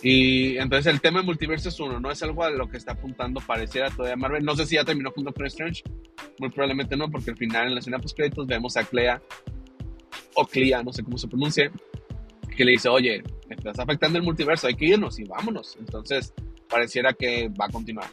Y 0.00 0.56
entonces 0.58 0.92
el 0.92 1.00
tema 1.00 1.18
de 1.18 1.26
multiverso 1.26 1.70
es 1.70 1.80
uno, 1.80 1.98
no 1.98 2.12
es 2.12 2.22
algo 2.22 2.44
a 2.44 2.50
lo 2.50 2.68
que 2.68 2.76
está 2.76 2.92
apuntando 2.92 3.40
pareciera 3.40 3.90
todavía 3.90 4.14
Marvel. 4.14 4.44
No 4.44 4.54
sé 4.54 4.64
si 4.64 4.76
ya 4.76 4.84
terminó 4.84 5.10
con 5.10 5.26
Strange, 5.46 5.82
muy 6.38 6.50
probablemente 6.50 6.96
no, 6.96 7.10
porque 7.10 7.32
al 7.32 7.36
final 7.36 7.66
en 7.66 7.74
la 7.74 7.80
escena 7.80 7.98
post 7.98 8.16
créditos 8.16 8.46
vemos 8.46 8.76
a 8.76 8.84
Clea, 8.84 9.20
o 10.34 10.46
Clea, 10.46 10.84
no 10.84 10.92
sé 10.92 11.02
cómo 11.02 11.18
se 11.18 11.26
pronuncia, 11.26 11.72
que 12.56 12.64
le 12.64 12.70
dice, 12.70 12.88
oye, 12.88 13.24
estás 13.50 13.80
afectando 13.80 14.18
el 14.18 14.24
multiverso, 14.24 14.68
hay 14.68 14.76
que 14.76 14.84
irnos 14.84 15.18
y 15.18 15.24
vámonos. 15.24 15.76
Entonces 15.80 16.32
pareciera 16.68 17.12
que 17.12 17.48
va 17.48 17.66
a 17.66 17.70
continuar. 17.70 18.06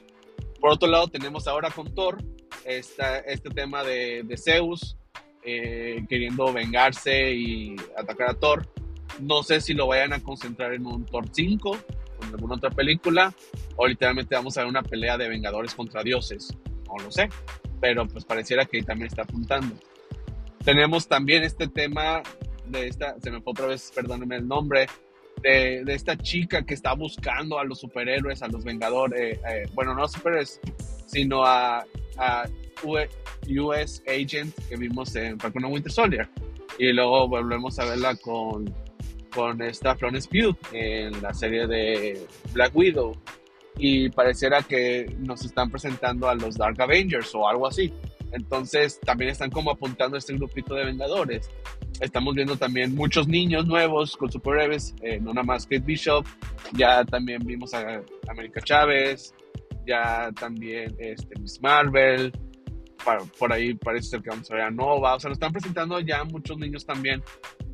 Por 0.63 0.71
otro 0.71 0.87
lado, 0.87 1.09
tenemos 1.09 1.45
ahora 1.45 1.69
con 1.71 1.93
Thor 1.93 2.23
este 2.63 3.49
tema 3.49 3.83
de, 3.83 4.23
de 4.23 4.37
Zeus, 4.37 4.95
eh, 5.43 6.05
queriendo 6.07 6.53
vengarse 6.53 7.33
y 7.33 7.75
atacar 7.97 8.29
a 8.29 8.33
Thor. 8.35 8.65
No 9.19 9.43
sé 9.43 9.59
si 9.59 9.73
lo 9.73 9.87
vayan 9.87 10.13
a 10.13 10.23
concentrar 10.23 10.73
en 10.73 10.85
un 10.85 11.05
Thor 11.05 11.25
5 11.29 11.69
o 11.69 11.75
en 12.23 12.29
alguna 12.29 12.55
otra 12.55 12.69
película, 12.69 13.33
o 13.75 13.85
literalmente 13.85 14.35
vamos 14.35 14.57
a 14.57 14.61
ver 14.61 14.69
una 14.69 14.83
pelea 14.83 15.17
de 15.17 15.27
Vengadores 15.27 15.75
contra 15.75 16.01
dioses. 16.01 16.55
No 16.87 17.03
lo 17.03 17.11
sé, 17.11 17.27
pero 17.81 18.07
pues 18.07 18.23
pareciera 18.23 18.63
que 18.63 18.81
también 18.83 19.07
está 19.07 19.23
apuntando. 19.23 19.75
Tenemos 20.63 21.09
también 21.09 21.43
este 21.43 21.67
tema 21.67 22.23
de 22.67 22.87
esta, 22.87 23.19
se 23.19 23.31
me 23.31 23.41
fue 23.41 23.51
otra 23.51 23.67
vez, 23.67 23.91
perdónenme 23.93 24.37
el 24.37 24.47
nombre, 24.47 24.87
de, 25.43 25.83
esta 25.87 26.17
chica 26.17 26.65
que 26.65 26.73
está 26.73 26.93
buscando 26.93 27.59
a 27.59 27.63
los 27.63 27.79
superhéroes, 27.79 28.41
a 28.41 28.47
los 28.47 28.63
Vengadores, 28.63 29.37
eh, 29.37 29.41
eh, 29.49 29.69
bueno, 29.73 29.93
no 29.93 30.07
superhéroes, 30.07 30.59
sino 31.05 31.45
a, 31.45 31.85
US 33.49 34.03
Agent 34.07 34.53
que 34.67 34.75
vimos 34.75 35.15
en 35.15 35.39
Falcon 35.39 35.65
Winter 35.65 35.91
Soldier. 35.91 36.27
Y 36.77 36.91
luego 36.91 37.27
volvemos 37.27 37.77
a 37.79 37.85
verla 37.85 38.15
con, 38.15 38.73
con 39.33 39.61
esta 39.61 39.95
Florence 39.95 40.27
Pugh 40.29 40.57
en 40.73 41.21
la 41.21 41.33
serie 41.33 41.67
de 41.67 42.25
Black 42.53 42.75
Widow. 42.75 43.15
Y 43.77 44.09
pareciera 44.09 44.61
que 44.61 45.15
nos 45.19 45.43
están 45.45 45.71
presentando 45.71 46.29
a 46.29 46.35
los 46.35 46.57
Dark 46.57 46.79
Avengers 46.81 47.33
o 47.35 47.47
algo 47.47 47.67
así. 47.67 47.91
Entonces 48.31 48.99
también 48.99 49.31
están 49.31 49.49
como 49.49 49.71
apuntando 49.71 50.15
a 50.15 50.19
este 50.19 50.33
grupito 50.33 50.75
de 50.75 50.85
Vengadores. 50.85 51.49
Estamos 51.99 52.35
viendo 52.35 52.57
también 52.57 52.95
muchos 52.95 53.27
niños 53.27 53.65
nuevos 53.65 54.17
con 54.17 54.31
superhéroes, 54.31 54.95
eh, 55.01 55.19
no 55.21 55.33
nada 55.33 55.43
más 55.43 55.65
Kate 55.65 55.79
Bishop, 55.79 56.25
ya 56.73 57.03
también 57.05 57.41
vimos 57.45 57.73
a 57.73 58.01
América 58.27 58.61
Chávez, 58.61 59.33
ya 59.85 60.31
también 60.39 60.95
este, 60.97 61.39
Miss 61.39 61.61
Marvel, 61.61 62.31
por 63.37 63.51
ahí 63.51 63.73
parece 63.73 64.09
ser 64.09 64.21
que 64.21 64.29
vamos 64.29 64.49
a 64.49 64.55
ver 64.55 64.63
a 64.63 64.71
Nova, 64.71 65.15
o 65.15 65.19
sea, 65.19 65.29
nos 65.29 65.37
están 65.37 65.51
presentando 65.51 65.99
ya 65.99 66.23
muchos 66.23 66.57
niños 66.57 66.85
también 66.85 67.21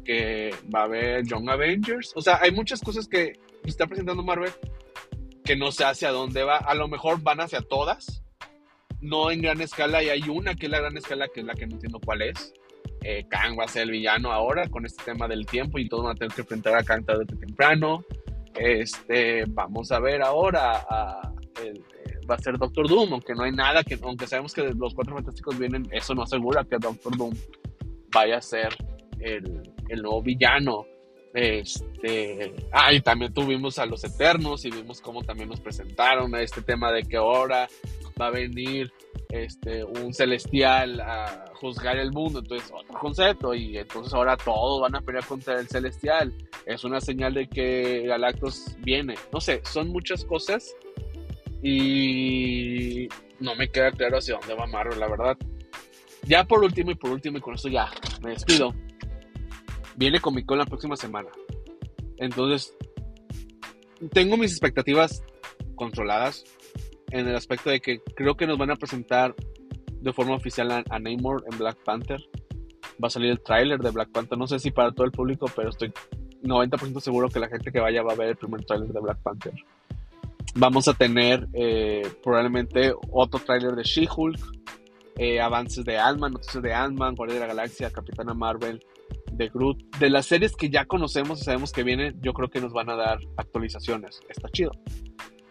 que 0.03 0.53
va 0.73 0.81
a 0.81 0.83
haber 0.83 1.25
Young 1.25 1.49
Avengers, 1.49 2.11
o 2.15 2.21
sea, 2.21 2.39
hay 2.41 2.51
muchas 2.51 2.81
cosas 2.81 3.07
que 3.07 3.33
está 3.63 3.87
presentando 3.87 4.23
Marvel 4.23 4.51
que 5.43 5.55
no 5.55 5.71
sé 5.71 5.85
hacia 5.85 6.11
dónde 6.11 6.43
va, 6.43 6.57
a 6.57 6.75
lo 6.75 6.87
mejor 6.87 7.21
van 7.21 7.41
hacia 7.41 7.61
todas, 7.61 8.23
no 9.01 9.31
en 9.31 9.41
gran 9.41 9.61
escala, 9.61 10.03
y 10.03 10.09
hay 10.09 10.21
una 10.29 10.55
que 10.55 10.65
es 10.65 10.71
la 10.71 10.79
gran 10.79 10.97
escala, 10.97 11.27
que 11.33 11.39
es 11.39 11.45
la 11.45 11.55
que 11.55 11.65
no 11.65 11.75
entiendo 11.75 11.99
cuál 11.99 12.21
es. 12.21 12.53
Eh, 13.03 13.25
Kang 13.29 13.57
va 13.57 13.63
a 13.63 13.67
ser 13.67 13.83
el 13.83 13.91
villano 13.91 14.31
ahora 14.31 14.67
con 14.67 14.85
este 14.85 15.03
tema 15.03 15.27
del 15.27 15.45
tiempo 15.45 15.79
y 15.79 15.87
todos 15.87 16.03
van 16.03 16.15
a 16.15 16.19
tener 16.19 16.33
que 16.33 16.41
enfrentar 16.41 16.75
a 16.75 16.83
Kang 16.83 17.05
tarde 17.05 17.25
temprano. 17.25 18.03
Este, 18.55 19.45
vamos 19.47 19.91
a 19.91 19.99
ver 19.99 20.21
ahora 20.21 20.83
a 20.89 21.33
el, 21.63 21.83
va 22.29 22.35
a 22.35 22.39
ser 22.39 22.57
Doctor 22.57 22.87
Doom, 22.87 23.13
aunque 23.13 23.33
no 23.33 23.43
hay 23.43 23.51
nada 23.51 23.83
que, 23.83 23.97
aunque 24.01 24.27
sabemos 24.27 24.53
que 24.53 24.63
los 24.73 24.93
cuatro 24.93 25.15
fantásticos 25.15 25.57
vienen, 25.57 25.87
eso 25.91 26.13
no 26.13 26.23
asegura 26.23 26.63
que 26.63 26.77
Doctor 26.77 27.17
Doom 27.17 27.33
vaya 28.13 28.37
a 28.37 28.41
ser 28.41 28.69
el, 29.19 29.61
el 29.89 30.01
nuevo 30.01 30.21
villano. 30.21 30.85
Este, 31.33 32.53
ah, 32.71 32.91
y 32.91 33.01
también 33.01 33.33
tuvimos 33.33 33.77
a 33.77 33.85
los 33.85 34.03
Eternos 34.03 34.65
y 34.65 34.71
vimos 34.71 34.99
cómo 34.99 35.21
también 35.21 35.49
nos 35.49 35.59
presentaron 35.59 36.33
a 36.33 36.41
este 36.41 36.61
tema 36.61 36.91
de 36.91 37.03
que 37.03 37.17
ahora 37.17 37.67
va 38.19 38.27
a 38.27 38.31
venir 38.31 38.91
este, 39.29 39.83
un 39.83 40.13
celestial 40.13 40.99
a 40.99 41.45
juzgar 41.55 41.97
el 41.97 42.11
mundo, 42.11 42.39
entonces 42.39 42.71
otro 42.73 42.97
concepto, 42.99 43.53
y 43.53 43.77
entonces 43.77 44.13
ahora 44.13 44.35
todos 44.37 44.81
van 44.81 44.95
a 44.95 45.01
pelear 45.01 45.25
contra 45.25 45.59
el 45.59 45.67
celestial. 45.67 46.33
Es 46.65 46.83
una 46.83 46.99
señal 46.99 47.33
de 47.33 47.47
que 47.47 48.03
Galactus 48.07 48.75
viene. 48.79 49.15
No 49.31 49.39
sé, 49.39 49.61
son 49.65 49.89
muchas 49.89 50.25
cosas 50.25 50.75
y 51.61 53.07
no 53.39 53.55
me 53.55 53.69
queda 53.69 53.91
claro 53.91 54.17
hacia 54.17 54.37
dónde 54.37 54.55
va 54.55 54.67
Marvel, 54.67 54.99
la 54.99 55.07
verdad. 55.07 55.37
Ya 56.23 56.43
por 56.43 56.63
último 56.63 56.91
y 56.91 56.95
por 56.95 57.11
último, 57.11 57.37
y 57.37 57.41
con 57.41 57.55
esto 57.55 57.69
ya 57.69 57.89
me 58.21 58.31
despido. 58.31 58.73
Viene 59.99 60.21
Comic 60.21 60.45
Con 60.45 60.57
la 60.57 60.65
próxima 60.65 60.95
semana. 60.95 61.27
Entonces, 62.19 62.73
tengo 64.13 64.37
mis 64.37 64.51
expectativas 64.51 65.21
controladas 65.75 66.45
en 67.11 67.27
el 67.27 67.35
aspecto 67.35 67.69
de 67.69 67.81
que 67.81 67.99
creo 68.15 68.35
que 68.35 68.47
nos 68.47 68.57
van 68.57 68.71
a 68.71 68.77
presentar 68.77 69.35
de 69.91 70.13
forma 70.13 70.35
oficial 70.35 70.71
a, 70.71 70.99
Namor 70.99 71.43
en 71.51 71.57
Black 71.57 71.83
Panther. 71.83 72.21
Va 73.03 73.07
a 73.07 73.09
salir 73.09 73.29
el 73.29 73.41
tráiler 73.41 73.79
de 73.79 73.91
Black 73.91 74.09
Panther. 74.11 74.37
No 74.37 74.47
sé 74.47 74.59
si 74.59 74.71
para 74.71 74.93
todo 74.93 75.05
el 75.05 75.11
público, 75.11 75.47
pero 75.53 75.67
estoy 75.67 75.91
90% 76.43 77.01
seguro 77.01 77.27
que 77.27 77.41
la 77.41 77.49
gente 77.49 77.69
que 77.69 77.81
vaya 77.81 78.01
va 78.01 78.13
a 78.13 78.15
ver 78.15 78.29
el 78.29 78.37
primer 78.37 78.63
tráiler 78.63 78.93
de 78.93 79.01
Black 79.01 79.21
Panther. 79.21 79.53
Vamos 80.55 80.87
a 80.87 80.93
tener 80.93 81.45
eh, 81.51 82.09
probablemente 82.23 82.93
otro 83.11 83.41
tráiler 83.41 83.75
de 83.75 83.83
She-Hulk, 83.83 84.39
eh, 85.17 85.41
avances 85.41 85.83
de 85.83 85.97
Ant-Man, 85.97 86.31
noticias 86.31 86.63
de 86.63 86.73
Ant-Man, 86.73 87.15
Guardia 87.15 87.35
de 87.35 87.41
la 87.41 87.47
Galaxia, 87.47 87.91
Capitana 87.91 88.33
Marvel, 88.33 88.81
de 89.39 89.49
Groot. 89.49 89.97
De 89.97 90.09
las 90.09 90.27
series 90.27 90.55
que 90.55 90.69
ya 90.69 90.85
conocemos 90.85 91.41
y 91.41 91.45
sabemos 91.45 91.71
que 91.71 91.83
vienen, 91.83 92.19
yo 92.21 92.33
creo 92.33 92.49
que 92.49 92.61
nos 92.61 92.73
van 92.73 92.89
a 92.89 92.95
dar 92.95 93.19
actualizaciones. 93.37 94.19
Está 94.29 94.49
chido. 94.49 94.71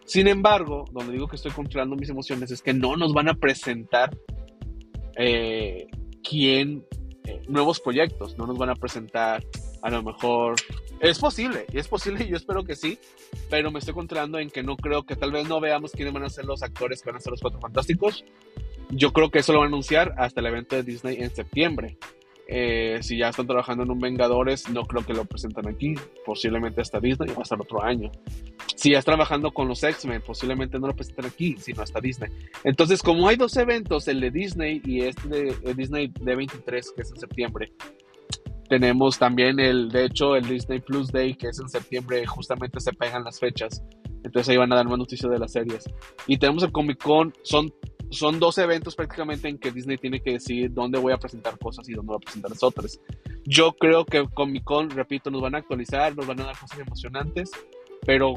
Sin 0.05 0.29
embargo, 0.29 0.85
donde 0.93 1.13
digo 1.13 1.27
que 1.27 1.37
estoy 1.37 1.51
controlando 1.51 1.97
mis 1.97 2.09
emociones 2.09 2.51
es 2.51 2.63
que 2.63 2.73
no 2.73 2.97
nos 2.97 3.13
van 3.13 3.29
a 3.29 3.35
presentar 3.35 4.17
eh, 5.17 5.87
quién, 6.23 6.85
eh, 7.25 7.43
nuevos 7.49 7.81
proyectos, 7.81 8.39
no 8.39 8.47
nos 8.47 8.57
van 8.57 8.71
a 8.71 8.75
presentar 8.75 9.45
a 9.83 9.91
lo 9.91 10.03
mejor 10.03 10.57
es 11.01 11.19
posible, 11.19 11.65
y 11.73 11.79
es 11.79 11.87
posible, 11.87 12.25
y 12.25 12.29
yo 12.29 12.37
espero 12.37 12.65
que 12.65 12.75
sí, 12.75 12.99
pero 13.49 13.71
me 13.71 13.79
estoy 13.79 13.95
controlando 13.95 14.39
en 14.39 14.51
que 14.51 14.65
no 14.65 14.77
creo 14.77 15.05
que 15.05 15.15
tal 15.15 15.31
vez 15.31 15.49
no 15.49 15.61
veamos 15.61 15.93
quiénes 15.93 16.13
van 16.13 16.25
a 16.25 16.29
ser 16.29 16.45
los 16.45 16.63
actores 16.63 17.03
que 17.03 17.11
van 17.11 17.19
a 17.19 17.21
ser 17.21 17.31
los 17.31 17.41
Cuatro 17.41 17.61
Fantásticos. 17.61 18.25
Yo 18.91 19.13
creo 19.13 19.31
que 19.31 19.39
eso 19.39 19.53
lo 19.53 19.61
van 19.61 19.67
a 19.67 19.69
anunciar 19.69 20.15
hasta 20.19 20.41
el 20.41 20.47
evento 20.47 20.75
de 20.75 20.83
Disney 20.83 21.19
en 21.21 21.33
septiembre. 21.33 21.99
Eh, 22.51 22.99
si 23.03 23.19
ya 23.19 23.29
están 23.29 23.47
trabajando 23.47 23.85
en 23.85 23.91
un 23.91 23.99
Vengadores, 23.99 24.71
no 24.71 24.87
creo 24.87 25.05
que 25.05 25.13
lo 25.13 25.27
presenten 25.27 25.69
aquí, 25.69 25.95
posiblemente 26.25 26.81
hasta 26.81 26.99
Disney 26.99 27.31
o 27.37 27.43
hasta 27.43 27.55
el 27.55 27.61
otro 27.61 27.83
año. 27.83 28.11
Si 28.75 28.91
ya 28.93 28.99
estás 28.99 29.15
trabajando 29.15 29.53
con 29.53 29.69
los 29.69 29.83
X-Men, 29.83 30.23
posiblemente 30.27 30.79
no 30.79 30.87
lo 30.87 30.97
presenten 30.97 31.27
aquí, 31.27 31.57
sino 31.59 31.83
hasta 31.83 32.01
Disney. 32.01 32.31
Entonces, 32.65 33.03
como 33.03 33.29
hay 33.29 33.37
dos 33.37 33.55
eventos, 33.59 34.09
el 34.09 34.21
de 34.21 34.31
Disney 34.31 34.81
y 34.83 35.03
este 35.03 35.29
de, 35.29 35.75
Disney 35.75 36.09
D23, 36.09 36.95
que 36.95 37.03
es 37.03 37.11
en 37.11 37.19
septiembre, 37.19 37.71
tenemos 38.71 39.19
también 39.19 39.61
el, 39.61 39.91
de 39.91 40.07
hecho, 40.07 40.35
el 40.35 40.49
Disney 40.49 40.81
Plus 40.81 41.13
Day, 41.13 41.35
que 41.35 41.49
es 41.49 41.61
en 41.61 41.69
septiembre, 41.69 42.25
justamente 42.27 42.81
se 42.81 42.93
pegan 42.95 43.25
las 43.25 43.39
fechas. 43.39 43.83
Entonces 44.25 44.49
ahí 44.49 44.57
van 44.57 44.73
a 44.73 44.77
dar 44.77 44.87
más 44.87 44.99
noticias 44.99 45.31
de 45.31 45.39
las 45.39 45.53
series. 45.53 45.85
Y 46.27 46.39
tenemos 46.39 46.63
el 46.63 46.73
Comic 46.73 47.03
Con, 47.03 47.35
son 47.43 47.71
son 48.11 48.39
dos 48.39 48.59
eventos 48.59 48.95
prácticamente 48.95 49.49
en 49.49 49.59
que 49.59 49.71
Disney 49.71 49.99
tiene 49.99 50.21
que 50.21 50.33
decidir 50.33 50.73
dónde 50.73 50.99
voy 50.99 51.13
a 51.13 51.19
presentar 51.19 51.59
cosas 51.59 51.89
y 51.89 51.95
dónde 51.95 52.09
voy 52.09 52.17
a 52.17 52.25
presentar 52.25 52.51
las 52.51 52.63
otras. 52.63 53.01
Yo 53.45 53.73
creo 53.73 54.05
que 54.05 54.27
Comic 54.35 54.65
Con, 54.65 54.91
repito, 54.91 55.31
nos 55.31 55.43
van 55.43 55.55
a 55.55 55.59
actualizar, 55.59 56.17
nos 56.17 56.27
van 56.27 56.41
a 56.41 56.47
dar 56.47 56.59
cosas 56.59 56.79
emocionantes, 56.79 57.51
pero 58.07 58.37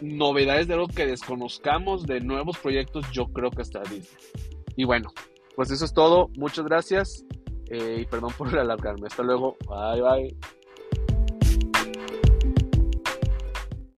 novedades 0.00 0.66
de 0.66 0.74
algo 0.74 0.88
que 0.88 1.06
desconozcamos, 1.06 2.06
de 2.06 2.20
nuevos 2.20 2.58
proyectos, 2.58 3.04
yo 3.12 3.26
creo 3.26 3.50
que 3.50 3.62
está 3.62 3.80
Disney. 3.82 4.06
Y 4.76 4.84
bueno, 4.84 5.12
pues 5.54 5.70
eso 5.70 5.84
es 5.84 5.92
todo. 5.92 6.30
Muchas 6.36 6.64
gracias 6.64 7.24
eh, 7.70 7.98
y 8.02 8.06
perdón 8.06 8.32
por 8.36 8.48
alargarme. 8.58 9.06
Hasta 9.06 9.22
luego. 9.22 9.56
Bye 9.68 10.02
bye. 10.02 10.63